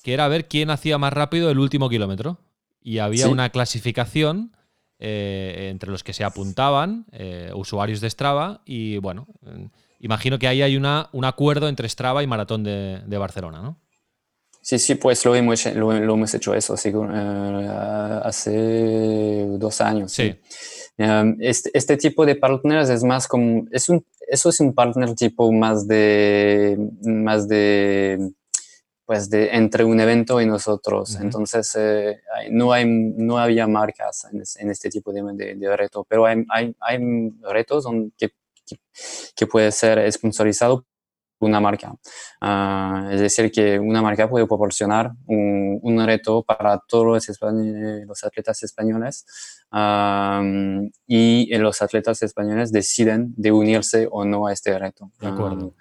[0.03, 2.37] que era ver quién hacía más rápido el último kilómetro.
[2.81, 4.51] Y había una clasificación
[4.99, 9.27] eh, entre los que se apuntaban, eh, usuarios de Strava, y bueno,
[9.99, 13.79] imagino que ahí hay una, un acuerdo entre Strava y Maratón de, Barcelona, ¿no?
[14.61, 17.67] Sí, sí, pues lo hemos, lo, hemos hecho eso eh,
[18.23, 20.13] hace dos años.
[20.13, 20.35] Sí.
[21.39, 25.51] Este, este, tipo de partners es más como, es un, eso es un partner tipo
[25.51, 28.31] más de, más de
[29.05, 31.15] pues de entre un evento y nosotros.
[31.19, 36.43] Entonces, eh, no, hay, no había marcas en, este tipo de, de, reto, pero hay,
[36.49, 36.99] hay, hay
[37.41, 37.85] retos
[38.17, 38.31] que,
[39.35, 40.85] que, puede ser sponsorizado
[41.37, 41.93] por una marca.
[42.39, 47.39] Ah, es decir, que una marca puede proporcionar un, un reto para todos los,
[48.07, 49.25] los atletas españoles
[51.07, 55.11] y los atletas españoles deciden de unirse o no a este reto.
[55.19, 55.75] De acuerdo.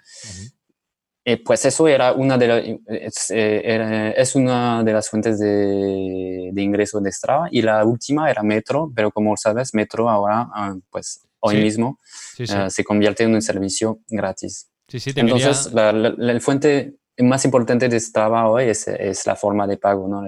[1.25, 6.61] Eh, pues eso era una de es, eh, es, una de las fuentes de, de,
[6.61, 11.21] ingreso de Strava y la última era Metro, pero como sabes, Metro ahora, ah, pues
[11.39, 11.97] hoy mismo,
[12.37, 14.69] eh, se convierte en un servicio gratis.
[14.91, 20.09] Entonces, la, la, fuente más importante de Strava hoy es, es la forma de pago,
[20.09, 20.23] ¿no?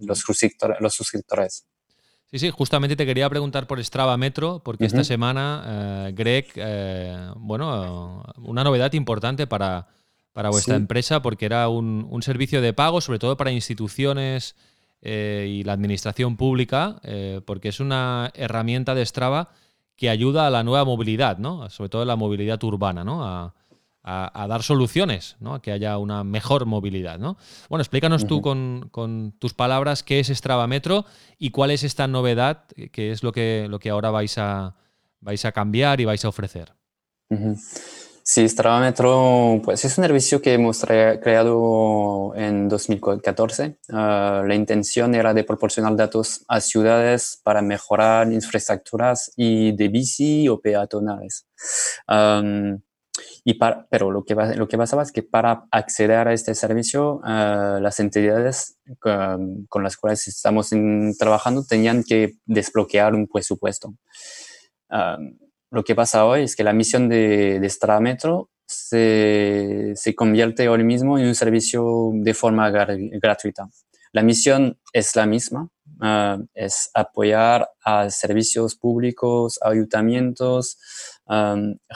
[0.00, 1.66] los, suscriptores, los suscriptores.
[2.30, 6.48] Sí, sí, justamente te quería preguntar por Strava Metro, porque esta semana, Greg,
[7.36, 9.88] bueno, una novedad importante para
[10.34, 14.56] para vuestra empresa porque era un, servicio de pago, sobre todo para instituciones
[15.00, 19.50] eh, y la administración pública, eh, porque es una herramienta de Strava
[19.96, 21.70] que ayuda a la nueva movilidad, ¿no?
[21.70, 23.24] sobre todo la movilidad urbana, ¿no?
[23.24, 23.54] a,
[24.02, 25.54] dar soluciones, ¿no?
[25.54, 27.18] a que haya una mejor movilidad.
[27.18, 27.38] ¿no?
[27.70, 31.06] Bueno, explícanos tú con, tus palabras qué es Strava Metro
[31.38, 34.74] y cuál es esta novedad, que es lo que, lo que ahora vais a,
[35.20, 36.74] vais a cambiar y vais a ofrecer.
[38.26, 43.76] Sí, Strava Metro pues es un servicio que hemos creado en 2014.
[43.92, 50.48] Ah, la intención era de proporcionar datos a ciudades para mejorar infraestructuras y de bici
[50.48, 51.46] o peatonales.
[53.44, 53.58] y
[53.90, 58.00] pero lo que, lo que pasaba es que para acceder a este servicio, ah, las
[58.00, 60.70] entidades con, las cuales estamos
[61.18, 63.94] trabajando tenían que desbloquear un presupuesto
[65.74, 70.84] lo que pasa hoy es que la misión de, de Metro se, se, convierte hoy
[70.84, 73.68] mismo en un servicio de forma gratuita.
[74.12, 75.68] La misión es la misma,
[76.00, 80.78] ah, es apoyar a servicios públicos, ayuntamientos,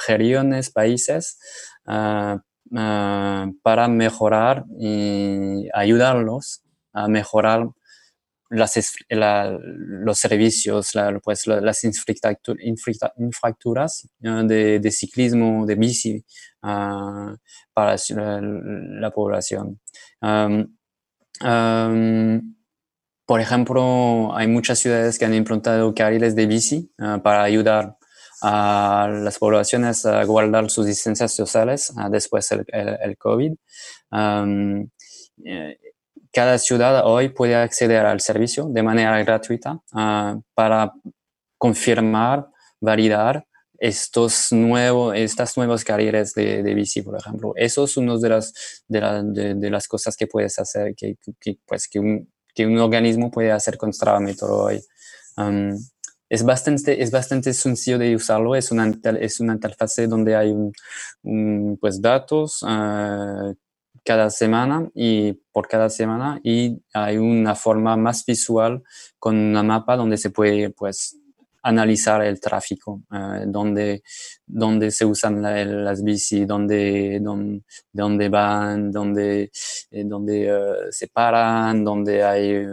[0.09, 1.38] regiones, países,
[1.87, 2.43] ah,
[3.62, 6.62] para mejorar y ayudarlos
[6.93, 7.69] a mejorar
[8.51, 16.25] las, los servicios, pues, las infraestructuras de, ciclismo, de bici
[16.63, 17.37] uh,
[17.73, 17.97] para
[19.01, 19.81] la, población.
[23.27, 27.97] por ejemplo, hay muchas ciudades que han implantado carriles de bici uh, para ayudar
[28.41, 33.53] a las poblaciones a guardar sus distancias sociales uh, después del el, COVID.
[34.11, 34.89] Um,
[36.33, 40.93] cada ciudad hoy puede acceder al servicio de manera gratuita ah, para
[41.57, 42.49] confirmar,
[42.81, 43.47] validar
[43.79, 47.53] estos nuevos, estas nuevas carreras de, de, bici, por ejemplo.
[47.55, 48.53] Eso es una de las,
[48.88, 53.31] de, de, las cosas que puedes hacer, que, que pues, que, un, que un organismo
[53.31, 54.83] puede hacer con Strava hoy.
[56.29, 60.51] es, bastante, es bastante sencillo de usarlo, es una, es una interfase donde hay
[61.23, 63.55] un, pues, datos, uh,
[64.05, 68.83] cada semana y por cada semana y hay una forma más visual
[69.19, 71.19] con una mapa donde se puede pues
[71.63, 74.03] analizar el tráfico, eh, donde,
[74.47, 77.21] donde se usan las bici, donde,
[77.93, 79.51] donde, van, donde,
[79.91, 82.67] eh, donde eh, se paran, donde hay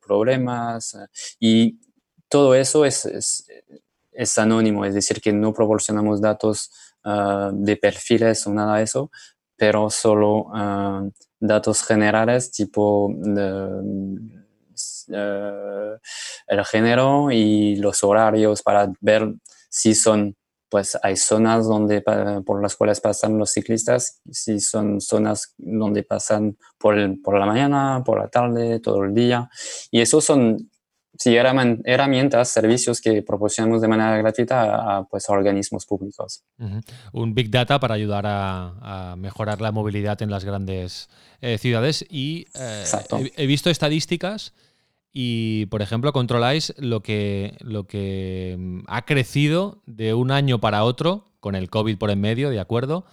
[0.00, 0.96] problemas
[1.38, 1.78] y
[2.28, 3.46] todo eso es, es,
[4.12, 6.70] es, anónimo, es decir, que no proporcionamos datos
[7.52, 9.10] de perfiles o nada de eso,
[9.56, 11.04] pero solo ah,
[11.38, 13.14] datos generales tipo
[15.08, 15.96] eh,
[16.46, 19.34] el género y los horarios para ver
[19.68, 20.36] si son
[20.74, 22.02] pues hay zonas donde
[22.44, 28.02] por las cuales pasan los ciclistas, si son zonas donde pasan por, por la mañana,
[28.04, 29.48] por la tarde, todo el día.
[29.92, 30.72] Y esos son
[31.18, 36.42] sí, herramientas, servicios que proporcionamos de manera gratuita a, pues, organismos públicos.
[37.12, 41.08] Un Big Data para ayudar a, mejorar la movilidad en las grandes
[41.40, 42.04] eh, ciudades.
[42.08, 42.84] Y eh,
[43.36, 44.52] he, visto estadísticas
[45.12, 50.84] y, por ejemplo, controláis lo que, lo que mm, ha crecido de un año para
[50.84, 53.04] otro, con el COVID por en medio, ¿de acuerdo?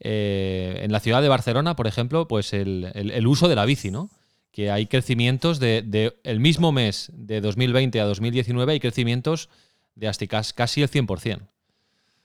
[0.00, 3.90] Eh, en la ciudad de Barcelona, por ejemplo, pues el, el uso de la bici,
[3.90, 4.10] ¿no?
[4.58, 9.50] Que hay crecimientos de, el mismo mes de 2020 a 2019, hay crecimientos
[9.94, 11.42] de hasta casi el 100%.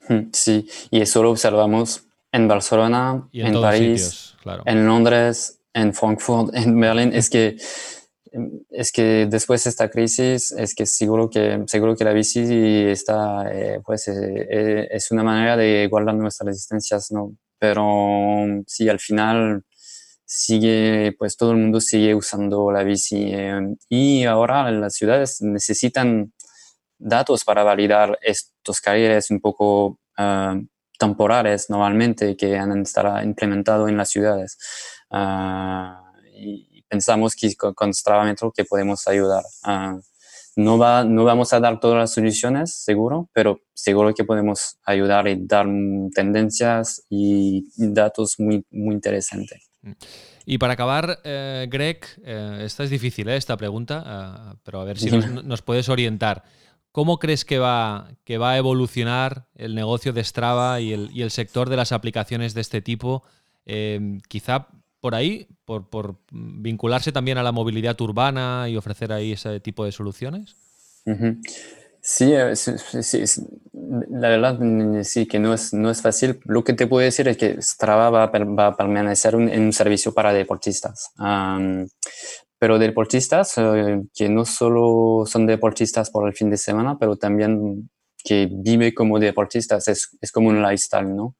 [0.08, 6.80] Hmm, sí, y eso lo observamos en Barcelona, en, París, en Londres, en Frankfurt, en
[6.80, 7.12] Berlín.
[7.14, 7.56] Es que,
[8.68, 12.40] es que después de esta crisis, es que seguro que, seguro que la bici
[12.88, 17.36] está, eh, pues, eh, eh, es una manera de guardar nuestras resistencias, ¿no?
[17.60, 19.62] Pero sí, al final
[20.36, 23.32] sigue, pues todo el mundo sigue usando la bici.
[23.32, 26.32] Eh, y ahora las ciudades necesitan
[26.98, 30.66] datos para validar estos carriles un poco uh,
[30.98, 34.58] temporales normalmente que han estar implementados en las ciudades.
[35.10, 36.02] Uh,
[36.36, 39.44] y pensamos que con, Strava Metro que podemos ayudar.
[39.64, 40.00] Uh,
[40.56, 45.28] no, va, no vamos a dar todas las soluciones, seguro, pero seguro que podemos ayudar
[45.28, 45.66] y dar
[46.14, 49.73] tendencias y datos muy, muy interesantes.
[49.84, 49.92] Mm.
[50.46, 54.98] Y para acabar, eh, Greg, eh, esta es difícil, eh, esta pregunta, pero a ver
[54.98, 56.44] si nos, puedes orientar.
[56.90, 61.68] ¿Cómo crees que va, que va a evolucionar el negocio de Strava y el, sector
[61.68, 63.24] de las aplicaciones de este tipo?
[64.28, 64.68] quizá
[65.00, 69.92] por ahí, por, vincularse también a la movilidad urbana y ofrecer ahí ese tipo de
[69.92, 70.56] soluciones.
[71.06, 71.36] Eh,
[72.04, 72.34] sí,
[73.02, 73.24] sí,
[73.72, 76.38] la verdad mm, sí que no es, no es fácil.
[76.44, 80.34] Lo que te puedo decir es que Strava va, a permanecer en un servicio para
[80.34, 81.12] deportistas.
[82.58, 87.90] pero deportistas eh, que no solo son deportistas por el fin de semana, pero también
[88.22, 91.36] que vive como deportistas, es, es como un lifestyle, ¿no?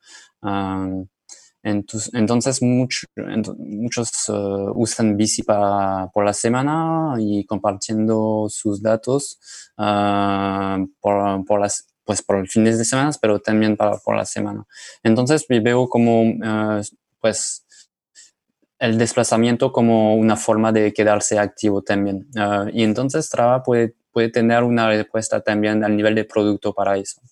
[1.64, 9.38] Entonces, muchos uh, usan bici para, por la semana y compartiendo sus datos
[9.78, 14.26] uh, por, por, las, pues por el fin de semana, pero también para, por la
[14.26, 14.66] semana.
[15.02, 16.82] Entonces, veo como uh,
[17.18, 17.64] pues,
[18.78, 22.28] el desplazamiento como una forma de quedarse activo también.
[22.74, 27.22] y entonces, Strava puede, puede tener una respuesta también al nivel de producto para eso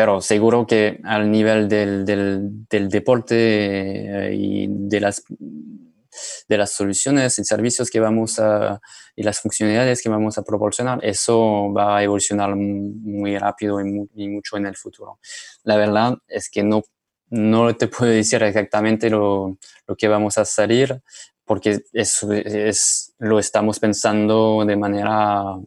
[0.00, 7.38] pero seguro que al nivel del, del, deporte eh, y de las, de las soluciones
[7.38, 8.80] y servicios que vamos a,
[9.14, 14.56] y las funcionalidades que vamos a proporcionar, eso va a evolucionar muy rápido y, mucho
[14.56, 15.18] en el futuro.
[15.64, 16.82] La verdad es que no,
[17.28, 21.02] no te puedo decir exactamente lo, lo que vamos a salir,
[21.44, 25.58] porque eso es, lo estamos pensando de manera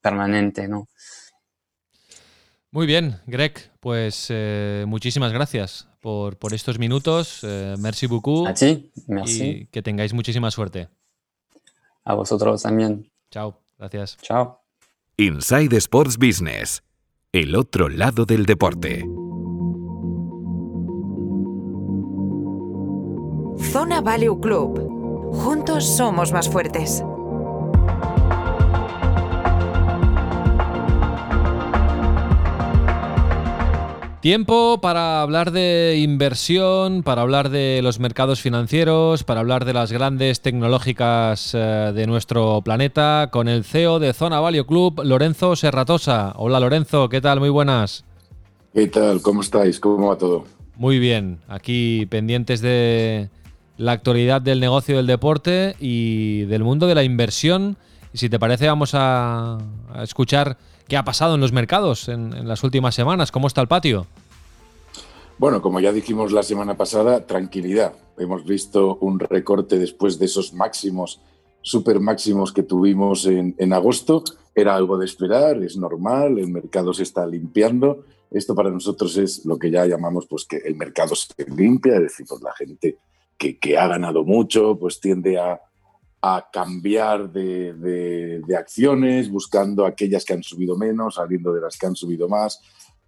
[0.00, 0.88] permanente, ¿no?
[2.70, 7.40] Muy bien, Greg, pues eh, muchísimas gracias por, por estos minutos.
[7.42, 8.46] Eh, merci beaucoup.
[8.46, 9.44] A ti, merci.
[9.44, 10.88] Y que tengáis muchísima suerte.
[12.04, 13.10] A vosotros también.
[13.30, 14.18] Chao, gracias.
[14.20, 14.62] Chao.
[15.16, 16.82] Inside Sports Business,
[17.32, 19.04] el otro lado del deporte.
[23.72, 25.32] Zona Value Club.
[25.32, 27.02] Juntos somos más fuertes.
[34.20, 39.92] Tiempo para hablar de inversión, para hablar de los mercados financieros, para hablar de las
[39.92, 46.32] grandes tecnológicas eh, de nuestro planeta con el CEO de Zona Value Club, Lorenzo Serratosa.
[46.36, 47.38] Hola Lorenzo, ¿qué tal?
[47.38, 48.04] Muy buenas.
[48.74, 49.22] ¿Qué tal?
[49.22, 49.78] ¿Cómo estáis?
[49.78, 50.46] ¿Cómo va todo?
[50.74, 53.30] Muy bien, aquí pendientes de
[53.76, 57.76] la actualidad del negocio del deporte y del mundo de la inversión.
[58.12, 59.58] Y si te parece, vamos a,
[59.94, 60.58] a escuchar
[60.88, 63.30] qué ha pasado en los mercados en, las últimas semanas.
[63.30, 64.06] ¿Cómo está el patio?
[65.38, 67.92] Bueno, como ya dijimos la semana pasada, tranquilidad.
[68.16, 71.20] Hemos visto un recorte después de esos máximos,
[71.62, 74.24] super máximos que tuvimos en, agosto.
[74.54, 78.04] Era algo de esperar, es normal, el mercado se está limpiando.
[78.30, 82.02] Esto para nosotros es lo que ya llamamos pues que el mercado se limpia, es
[82.02, 82.98] decir, pues la gente
[83.36, 85.60] que ha ganado mucho pues tiende a,
[86.20, 91.86] a cambiar de, de, acciones, buscando aquellas que han subido menos, saliendo de las que
[91.86, 92.60] han subido más.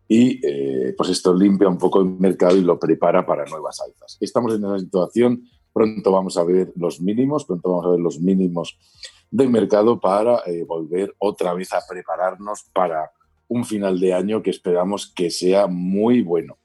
[0.06, 4.16] Y eh, pues esto limpia un poco el mercado y lo prepara para nuevas alzas.
[4.20, 8.20] Estamos en esa situación, pronto vamos a ver los mínimos, pronto vamos a ver los
[8.20, 8.78] mínimos
[9.30, 13.10] del mercado para eh, volver otra vez a prepararnos para
[13.48, 16.59] un final de año que esperamos que sea muy bueno.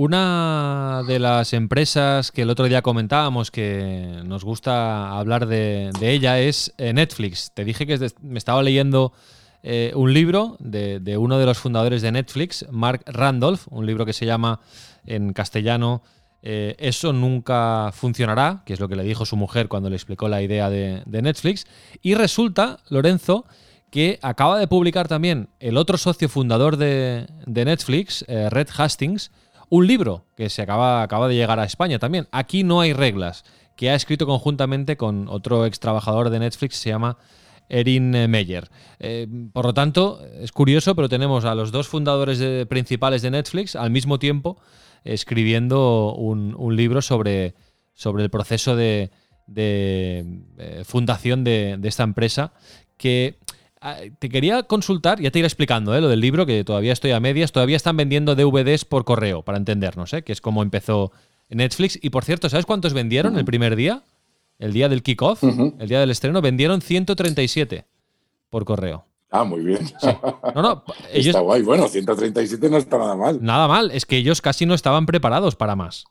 [0.00, 6.38] Una de las empresas que el otro día comentábamos que nos gusta hablar de, ella
[6.38, 7.50] es eh, Netflix.
[7.52, 9.12] Te dije que me estaba leyendo
[9.64, 14.12] eh, un libro de, uno de los fundadores de Netflix, Mark Randolph, un libro que
[14.12, 14.60] se llama
[15.04, 16.04] en castellano
[16.42, 20.28] eh, Eso nunca funcionará, que es lo que le dijo su mujer cuando le explicó
[20.28, 21.66] la idea de, Netflix.
[22.02, 23.46] Y resulta, Lorenzo,
[23.90, 29.32] que acaba de publicar también el otro socio fundador de, Netflix, Red Hastings,
[29.70, 32.28] un libro que se acaba, de llegar a España también.
[32.32, 33.44] Aquí no hay reglas,
[33.76, 37.18] que ha escrito conjuntamente con otro ex trabajador de Netflix, se llama
[37.68, 38.68] Erin Meyer.
[38.98, 43.76] Eh, por lo tanto, es curioso, pero tenemos a los dos fundadores principales de Netflix
[43.76, 44.58] al mismo tiempo
[45.04, 47.54] escribiendo un, un libro sobre,
[47.94, 49.10] sobre, el proceso de,
[49.46, 52.52] de eh, fundación de, de, esta empresa
[52.96, 53.38] que
[54.18, 56.00] te quería consultar, ya te iré explicando ¿eh?
[56.00, 57.52] lo del libro, que todavía estoy a medias.
[57.52, 60.22] Todavía están vendiendo DVDs por correo, para entendernos, ¿eh?
[60.22, 61.12] que es como empezó
[61.48, 61.98] Netflix.
[62.02, 63.40] Y por cierto, ¿sabes cuántos vendieron uh -huh.
[63.40, 64.02] el primer día?
[64.58, 65.74] El día del kickoff, uh -huh.
[65.78, 67.86] el día del estreno, vendieron 137
[68.50, 69.04] por correo.
[69.30, 69.86] Ah, muy bien.
[69.86, 70.08] Sí.
[70.54, 71.62] No, no, ellos, está guay.
[71.62, 73.38] Bueno, 137 no está nada mal.
[73.42, 76.06] Nada mal, es que ellos casi no estaban preparados para más.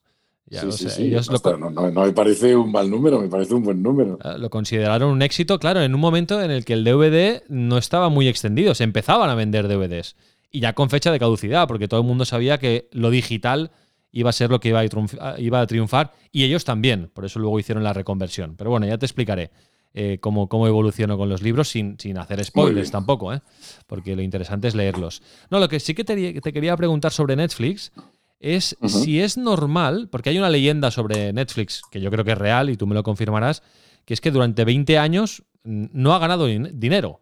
[0.49, 1.31] Ya, sí, o sea, sí, sí.
[1.31, 4.17] Lo, no, no, no, me parece un mal número, me parece un buen número.
[4.21, 7.77] Ah, Lo consideraron un éxito, claro, en un momento en el que el DVD no
[7.77, 10.15] estaba muy extendido, se empezaban a vender DVDs.
[10.49, 13.71] Y ya con fecha de caducidad, porque todo el mundo sabía que lo digital
[14.11, 17.25] iba a ser lo que iba a, triunfar, iba a triunfar y ellos también, por
[17.25, 18.55] eso luego hicieron la reconversión.
[18.55, 19.51] Pero bueno, ya te explicaré
[19.93, 23.41] eh, cómo, cómo evolucionó con los libros sin, sin hacer spoilers tampoco, ¿eh?
[23.85, 25.21] porque lo interesante es leerlos.
[25.49, 27.91] No, lo que sí que te, te quería preguntar sobre Netflix
[28.39, 28.89] es uh -huh.
[28.89, 32.69] si es normal, porque hay una leyenda sobre Netflix, que yo creo que es real
[32.69, 33.63] y tú me lo confirmarás,
[34.05, 37.21] que es que durante 20 años no ha ganado dinero.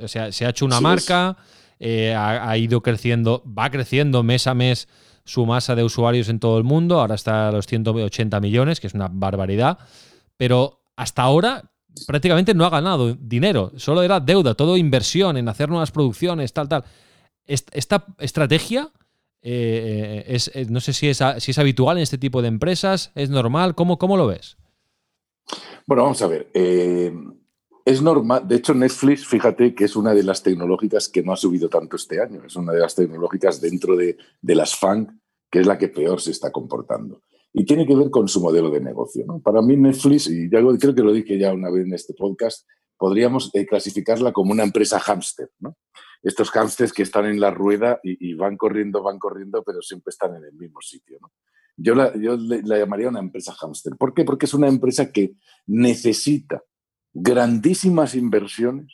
[0.00, 1.36] O sea, se ha hecho una sí, marca,
[1.78, 4.88] eh, ha, ha, ido creciendo, va creciendo mes a mes
[5.24, 8.88] su masa de usuarios en todo el mundo, ahora está a los 180 millones, que
[8.88, 9.78] es una barbaridad,
[10.36, 11.70] pero hasta ahora
[12.06, 16.68] prácticamente no ha ganado dinero, solo era deuda, todo inversión en hacer nuevas producciones, tal,
[16.68, 16.84] tal.
[17.46, 18.90] Esta estrategia
[19.42, 21.20] eh, es, es, no sé si es,
[21.58, 24.56] habitual en este tipo de empresas, es normal, ¿cómo, lo ves?
[25.86, 26.50] Bueno, vamos a ver.
[26.54, 27.12] Eh,
[27.84, 31.36] es normal, de hecho Netflix, fíjate que es una de las tecnológicas que no ha
[31.36, 35.08] subido tanto este año, es una de las tecnológicas dentro de, las FANG
[35.50, 37.22] que es la que peor se está comportando.
[37.52, 39.24] Y tiene que ver con su modelo de negocio.
[39.26, 39.40] ¿no?
[39.40, 43.50] Para mí Netflix, y creo que lo dije ya una vez en este podcast, podríamos
[43.54, 45.50] eh, clasificarla como una empresa hámster.
[45.58, 45.76] ¿no?
[46.22, 50.36] Estos hámsters que están en la rueda y, van corriendo, van corriendo, pero siempre están
[50.36, 51.18] en el mismo sitio.
[51.76, 53.96] Yo, la, yo la llamaría una empresa hámster.
[53.96, 54.24] ¿Por qué?
[54.24, 55.34] Porque es una empresa que
[55.66, 56.62] necesita
[57.12, 58.92] grandísimas inversiones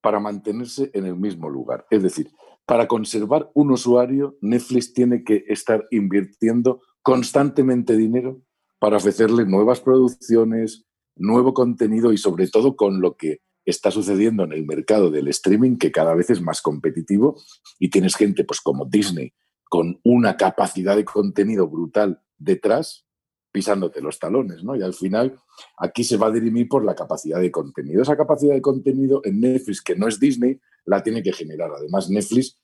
[0.00, 1.86] para mantenerse en el mismo lugar.
[1.90, 2.30] Es decir,
[2.66, 8.42] para conservar un usuario, Netflix tiene que estar invirtiendo constantemente dinero
[8.78, 10.84] para ofrecerle nuevas producciones,
[11.16, 15.76] nuevo contenido y sobre todo con lo que está sucediendo en el mercado del streaming,
[15.76, 17.40] que cada vez es más competitivo
[17.78, 19.32] y tienes gente pues como Disney
[19.68, 23.06] con una capacidad de contenido brutal detrás
[23.50, 24.76] pisándote los talones, ¿no?
[24.76, 25.40] Y al final
[25.78, 28.02] aquí se va a dirimir por la capacidad de contenido.
[28.02, 31.70] Esa capacidad de contenido en Netflix, que no es Disney, la tiene que generar.
[31.74, 32.60] Además, Netflix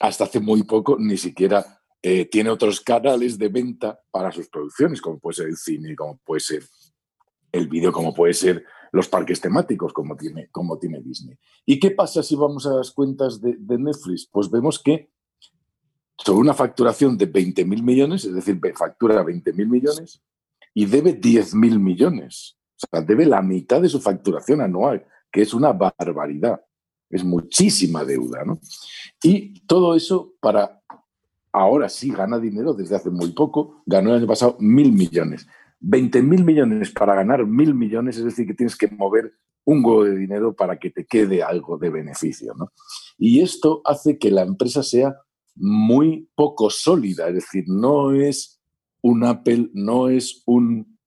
[0.00, 5.00] hasta hace muy poco ni siquiera eh, tiene otros canales de venta para sus producciones,
[5.00, 6.62] como puede ser el cine, como puede ser
[7.52, 8.64] el vídeo, como puede ser
[8.94, 11.36] los parques temáticos, como tiene, como tiene Disney.
[11.66, 14.28] ¿Y qué pasa si vamos a las cuentas de, Netflix?
[14.30, 15.10] Pues vemos que
[16.16, 20.22] sobre una facturación de 20.000 millones, es decir, factura 20.000 millones
[20.72, 22.56] y debe 10.000 millones.
[22.76, 26.60] O sea, debe la mitad de su facturación anual, que es una barbaridad.
[27.10, 28.60] Es muchísima deuda, ¿no?
[29.24, 30.80] Y todo eso para
[31.52, 35.48] ahora sí gana dinero desde hace muy poco, ganó el año pasado mil millones.
[35.84, 40.16] 20.000 millones para ganar mil millones, es decir, que tienes que mover un huevo de
[40.16, 42.54] dinero para que te quede algo de beneficio.
[42.54, 42.72] ¿no?
[43.18, 45.14] Y esto hace que la empresa sea
[45.56, 48.60] muy poco sólida, es decir, no es
[49.02, 50.98] un Apple, no es un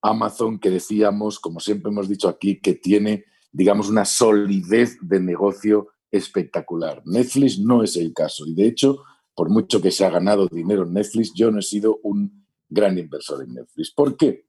[0.00, 5.88] Amazon que decíamos, como siempre hemos dicho aquí, que tiene, digamos, una solidez de negocio
[6.10, 7.02] espectacular.
[7.04, 9.02] Netflix no es el caso y de hecho,
[9.34, 12.39] por mucho que se ha ganado dinero en Netflix, yo no he sido un
[12.70, 13.90] gran inversor en Netflix.
[13.90, 14.46] ¿Por qué?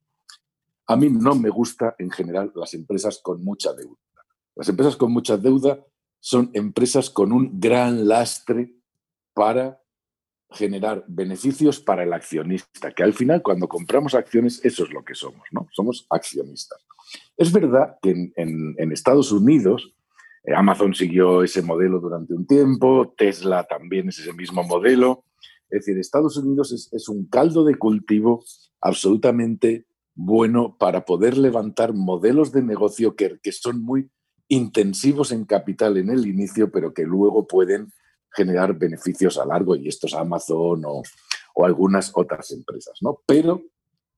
[0.88, 3.98] A mí no me gusta en general las empresas con mucha deuda.
[4.56, 5.84] Las empresas con mucha deuda
[6.20, 8.76] son empresas con un gran lastre
[9.34, 9.82] para
[10.52, 15.16] generar beneficios para el accionista, que al final cuando compramos acciones eso es lo que
[15.16, 15.68] somos, ¿no?
[15.72, 16.86] Somos accionistas.
[17.38, 19.94] Es verdad que en, Estados Unidos
[20.44, 25.24] eh, Amazon siguió ese modelo durante un tiempo, Tesla también es ese mismo modelo.
[25.72, 28.44] Es decir, Estados Unidos es, un caldo de cultivo
[28.82, 34.12] absolutamente bueno para poder levantar modelos de negocio que, que son muy
[34.50, 37.88] intensivos en capital en el inicio, pero que luego pueden
[38.34, 41.04] generar beneficios a largo, y esto es Amazon o,
[41.64, 43.22] algunas otras empresas, ¿no?
[43.28, 43.62] Pero,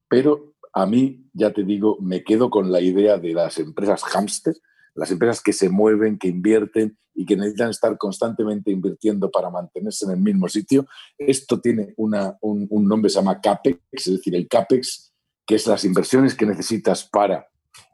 [0.07, 4.55] pero a mí, ya te digo, me quedo con la idea de las empresas hamster,
[4.95, 10.05] las empresas que se mueven, que invierten y que necesitan estar constantemente invirtiendo para mantenerse
[10.05, 10.87] en el mismo sitio.
[11.17, 15.13] Esto tiene una, un, nombre, se llama CAPEX, es decir, el CAPEX,
[15.45, 17.47] que es las inversiones que necesitas para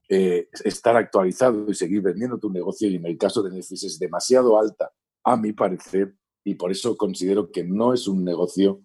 [0.07, 2.89] eh, estar actualizado y seguir vendiendo tu negocio.
[2.89, 4.91] Y en el caso de Netflix es demasiado alta
[5.23, 8.81] a mi parecer, y por eso considero que no es un negocio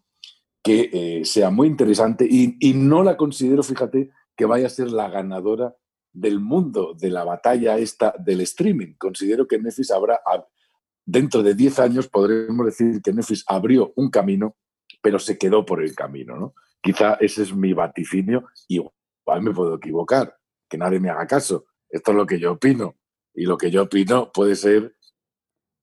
[0.62, 5.08] que eh, sea muy interesante y, no la considero, fíjate, que vaya a ser la
[5.10, 5.76] ganadora
[6.14, 8.94] del mundo de la batalla esta del streaming.
[8.96, 10.20] Considero que Netflix habrá,
[11.04, 14.56] dentro de 10 años podremos decir que Netflix abrió un camino,
[15.02, 16.36] pero se quedó por el camino.
[16.36, 16.54] ¿no?
[16.80, 20.36] Quizá ese es mi vaticinio y igual me puedo equivocar,
[20.68, 21.66] que nadie me haga caso.
[21.90, 22.96] Esto es lo que yo opino.
[23.34, 24.94] Y lo que yo opino puede ser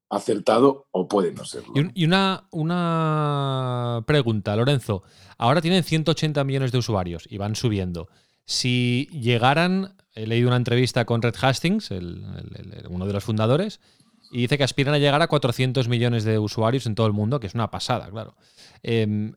[0.10, 1.74] acertado o puede no serlo.
[1.76, 5.04] Y, una, una pregunta, Lorenzo.
[5.38, 8.10] Ahora tienen 180 millones de usuarios y van subiendo.
[8.46, 13.80] Si llegaran, he leído una entrevista con Red Hastings, uno de los fundadores,
[14.32, 17.40] y dice que aspiran a llegar a 400 millones de usuarios en todo el mundo,
[17.40, 18.36] que es una pasada, claro.
[18.82, 19.34] Em,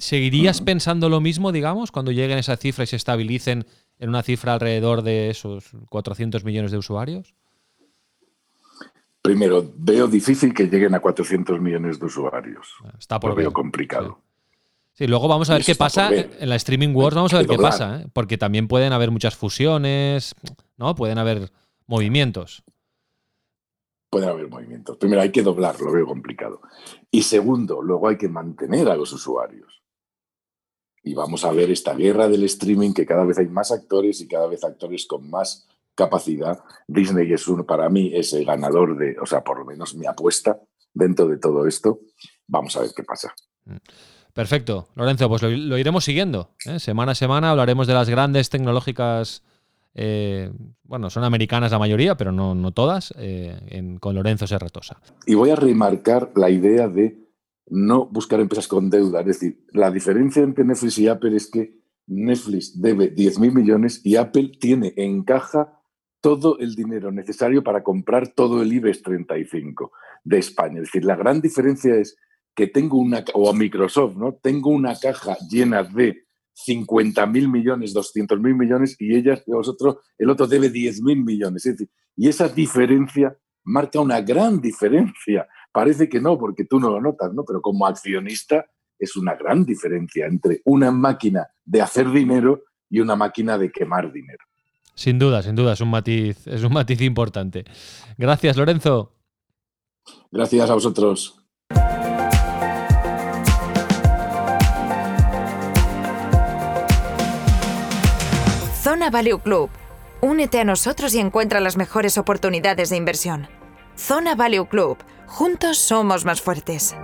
[0.00, 3.66] ¿Seguirías pensando lo mismo, digamos, cuando lleguen esa cifra y se estabilicen
[3.98, 7.34] en una cifra alrededor de esos 400 millones de usuarios?
[9.20, 12.76] Primero, veo difícil que lleguen a 400 millones de usuarios.
[12.98, 14.22] Está por Lo veo complicado.
[14.92, 15.06] Sí.
[15.06, 18.02] luego vamos a ver qué pasa en la Streaming Wars, vamos a ver qué pasa,
[18.02, 18.06] ¿eh?
[18.12, 20.34] porque también pueden haber muchas fusiones,
[20.76, 20.94] ¿no?
[20.94, 21.50] Pueden haber
[21.86, 22.62] movimientos.
[24.10, 24.96] Pueden haber movimientos.
[24.96, 26.60] Primero, hay que doblar, lo veo complicado.
[27.10, 29.82] Y segundo, luego hay que mantener a los usuarios.
[31.02, 34.28] Y vamos a ver esta guerra del streaming, que cada vez hay más actores y
[34.28, 36.62] cada vez actores con más capacidad.
[36.86, 40.06] Disney es uno, para mí, es el ganador de, o sea, por lo menos mi
[40.06, 40.60] apuesta
[40.92, 42.00] dentro de todo esto.
[42.46, 43.32] Vamos a ver qué pasa.
[43.64, 43.76] Mm.
[44.40, 44.88] Perfecto.
[44.96, 46.48] Lorenzo, pues lo, iremos siguiendo.
[46.64, 46.78] ¿eh?
[46.78, 49.42] Semana a semana hablaremos de las grandes tecnológicas.
[49.94, 50.50] Eh,
[50.84, 54.98] bueno, son americanas la mayoría, pero no, no todas, eh, con Lorenzo Serratosa.
[55.26, 57.18] Y voy a remarcar la idea de
[57.66, 59.20] no buscar empresas con deuda.
[59.20, 64.16] Es decir, la diferencia entre Netflix y Apple es que Netflix debe 10.000 millones y
[64.16, 65.82] Apple tiene en caja
[66.22, 69.92] todo el dinero necesario para comprar todo el IBEX 35
[70.24, 70.76] de España.
[70.76, 72.16] Es decir, la gran diferencia es
[72.54, 74.34] que tengo una, o a Microsoft, ¿no?
[74.34, 80.30] Tengo una caja llena de 50 mil millones, 200 mil millones y ellas, vosotros, el
[80.30, 81.64] otro debe 10 mil millones.
[81.66, 85.48] Es decir, y esa diferencia marca una gran diferencia.
[85.72, 87.44] Parece que no, porque tú no lo notas, ¿no?
[87.44, 88.66] Pero como accionista
[88.98, 94.12] es una gran diferencia entre una máquina de hacer dinero y una máquina de quemar
[94.12, 94.44] dinero.
[94.94, 97.64] Sin duda, sin duda, es un matiz, es un matiz importante.
[98.18, 99.14] Gracias, Lorenzo.
[100.30, 101.39] Gracias a vosotros.
[109.10, 109.70] Zona Value Club.
[110.20, 113.48] Únete a nosotros y encuentra las mejores oportunidades de inversión.
[113.96, 114.98] Zona Value Club.
[115.26, 116.94] Juntos somos más fuertes.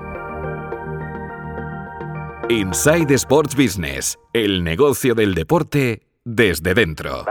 [2.49, 7.25] Inside Sports Business, el negocio del deporte desde dentro.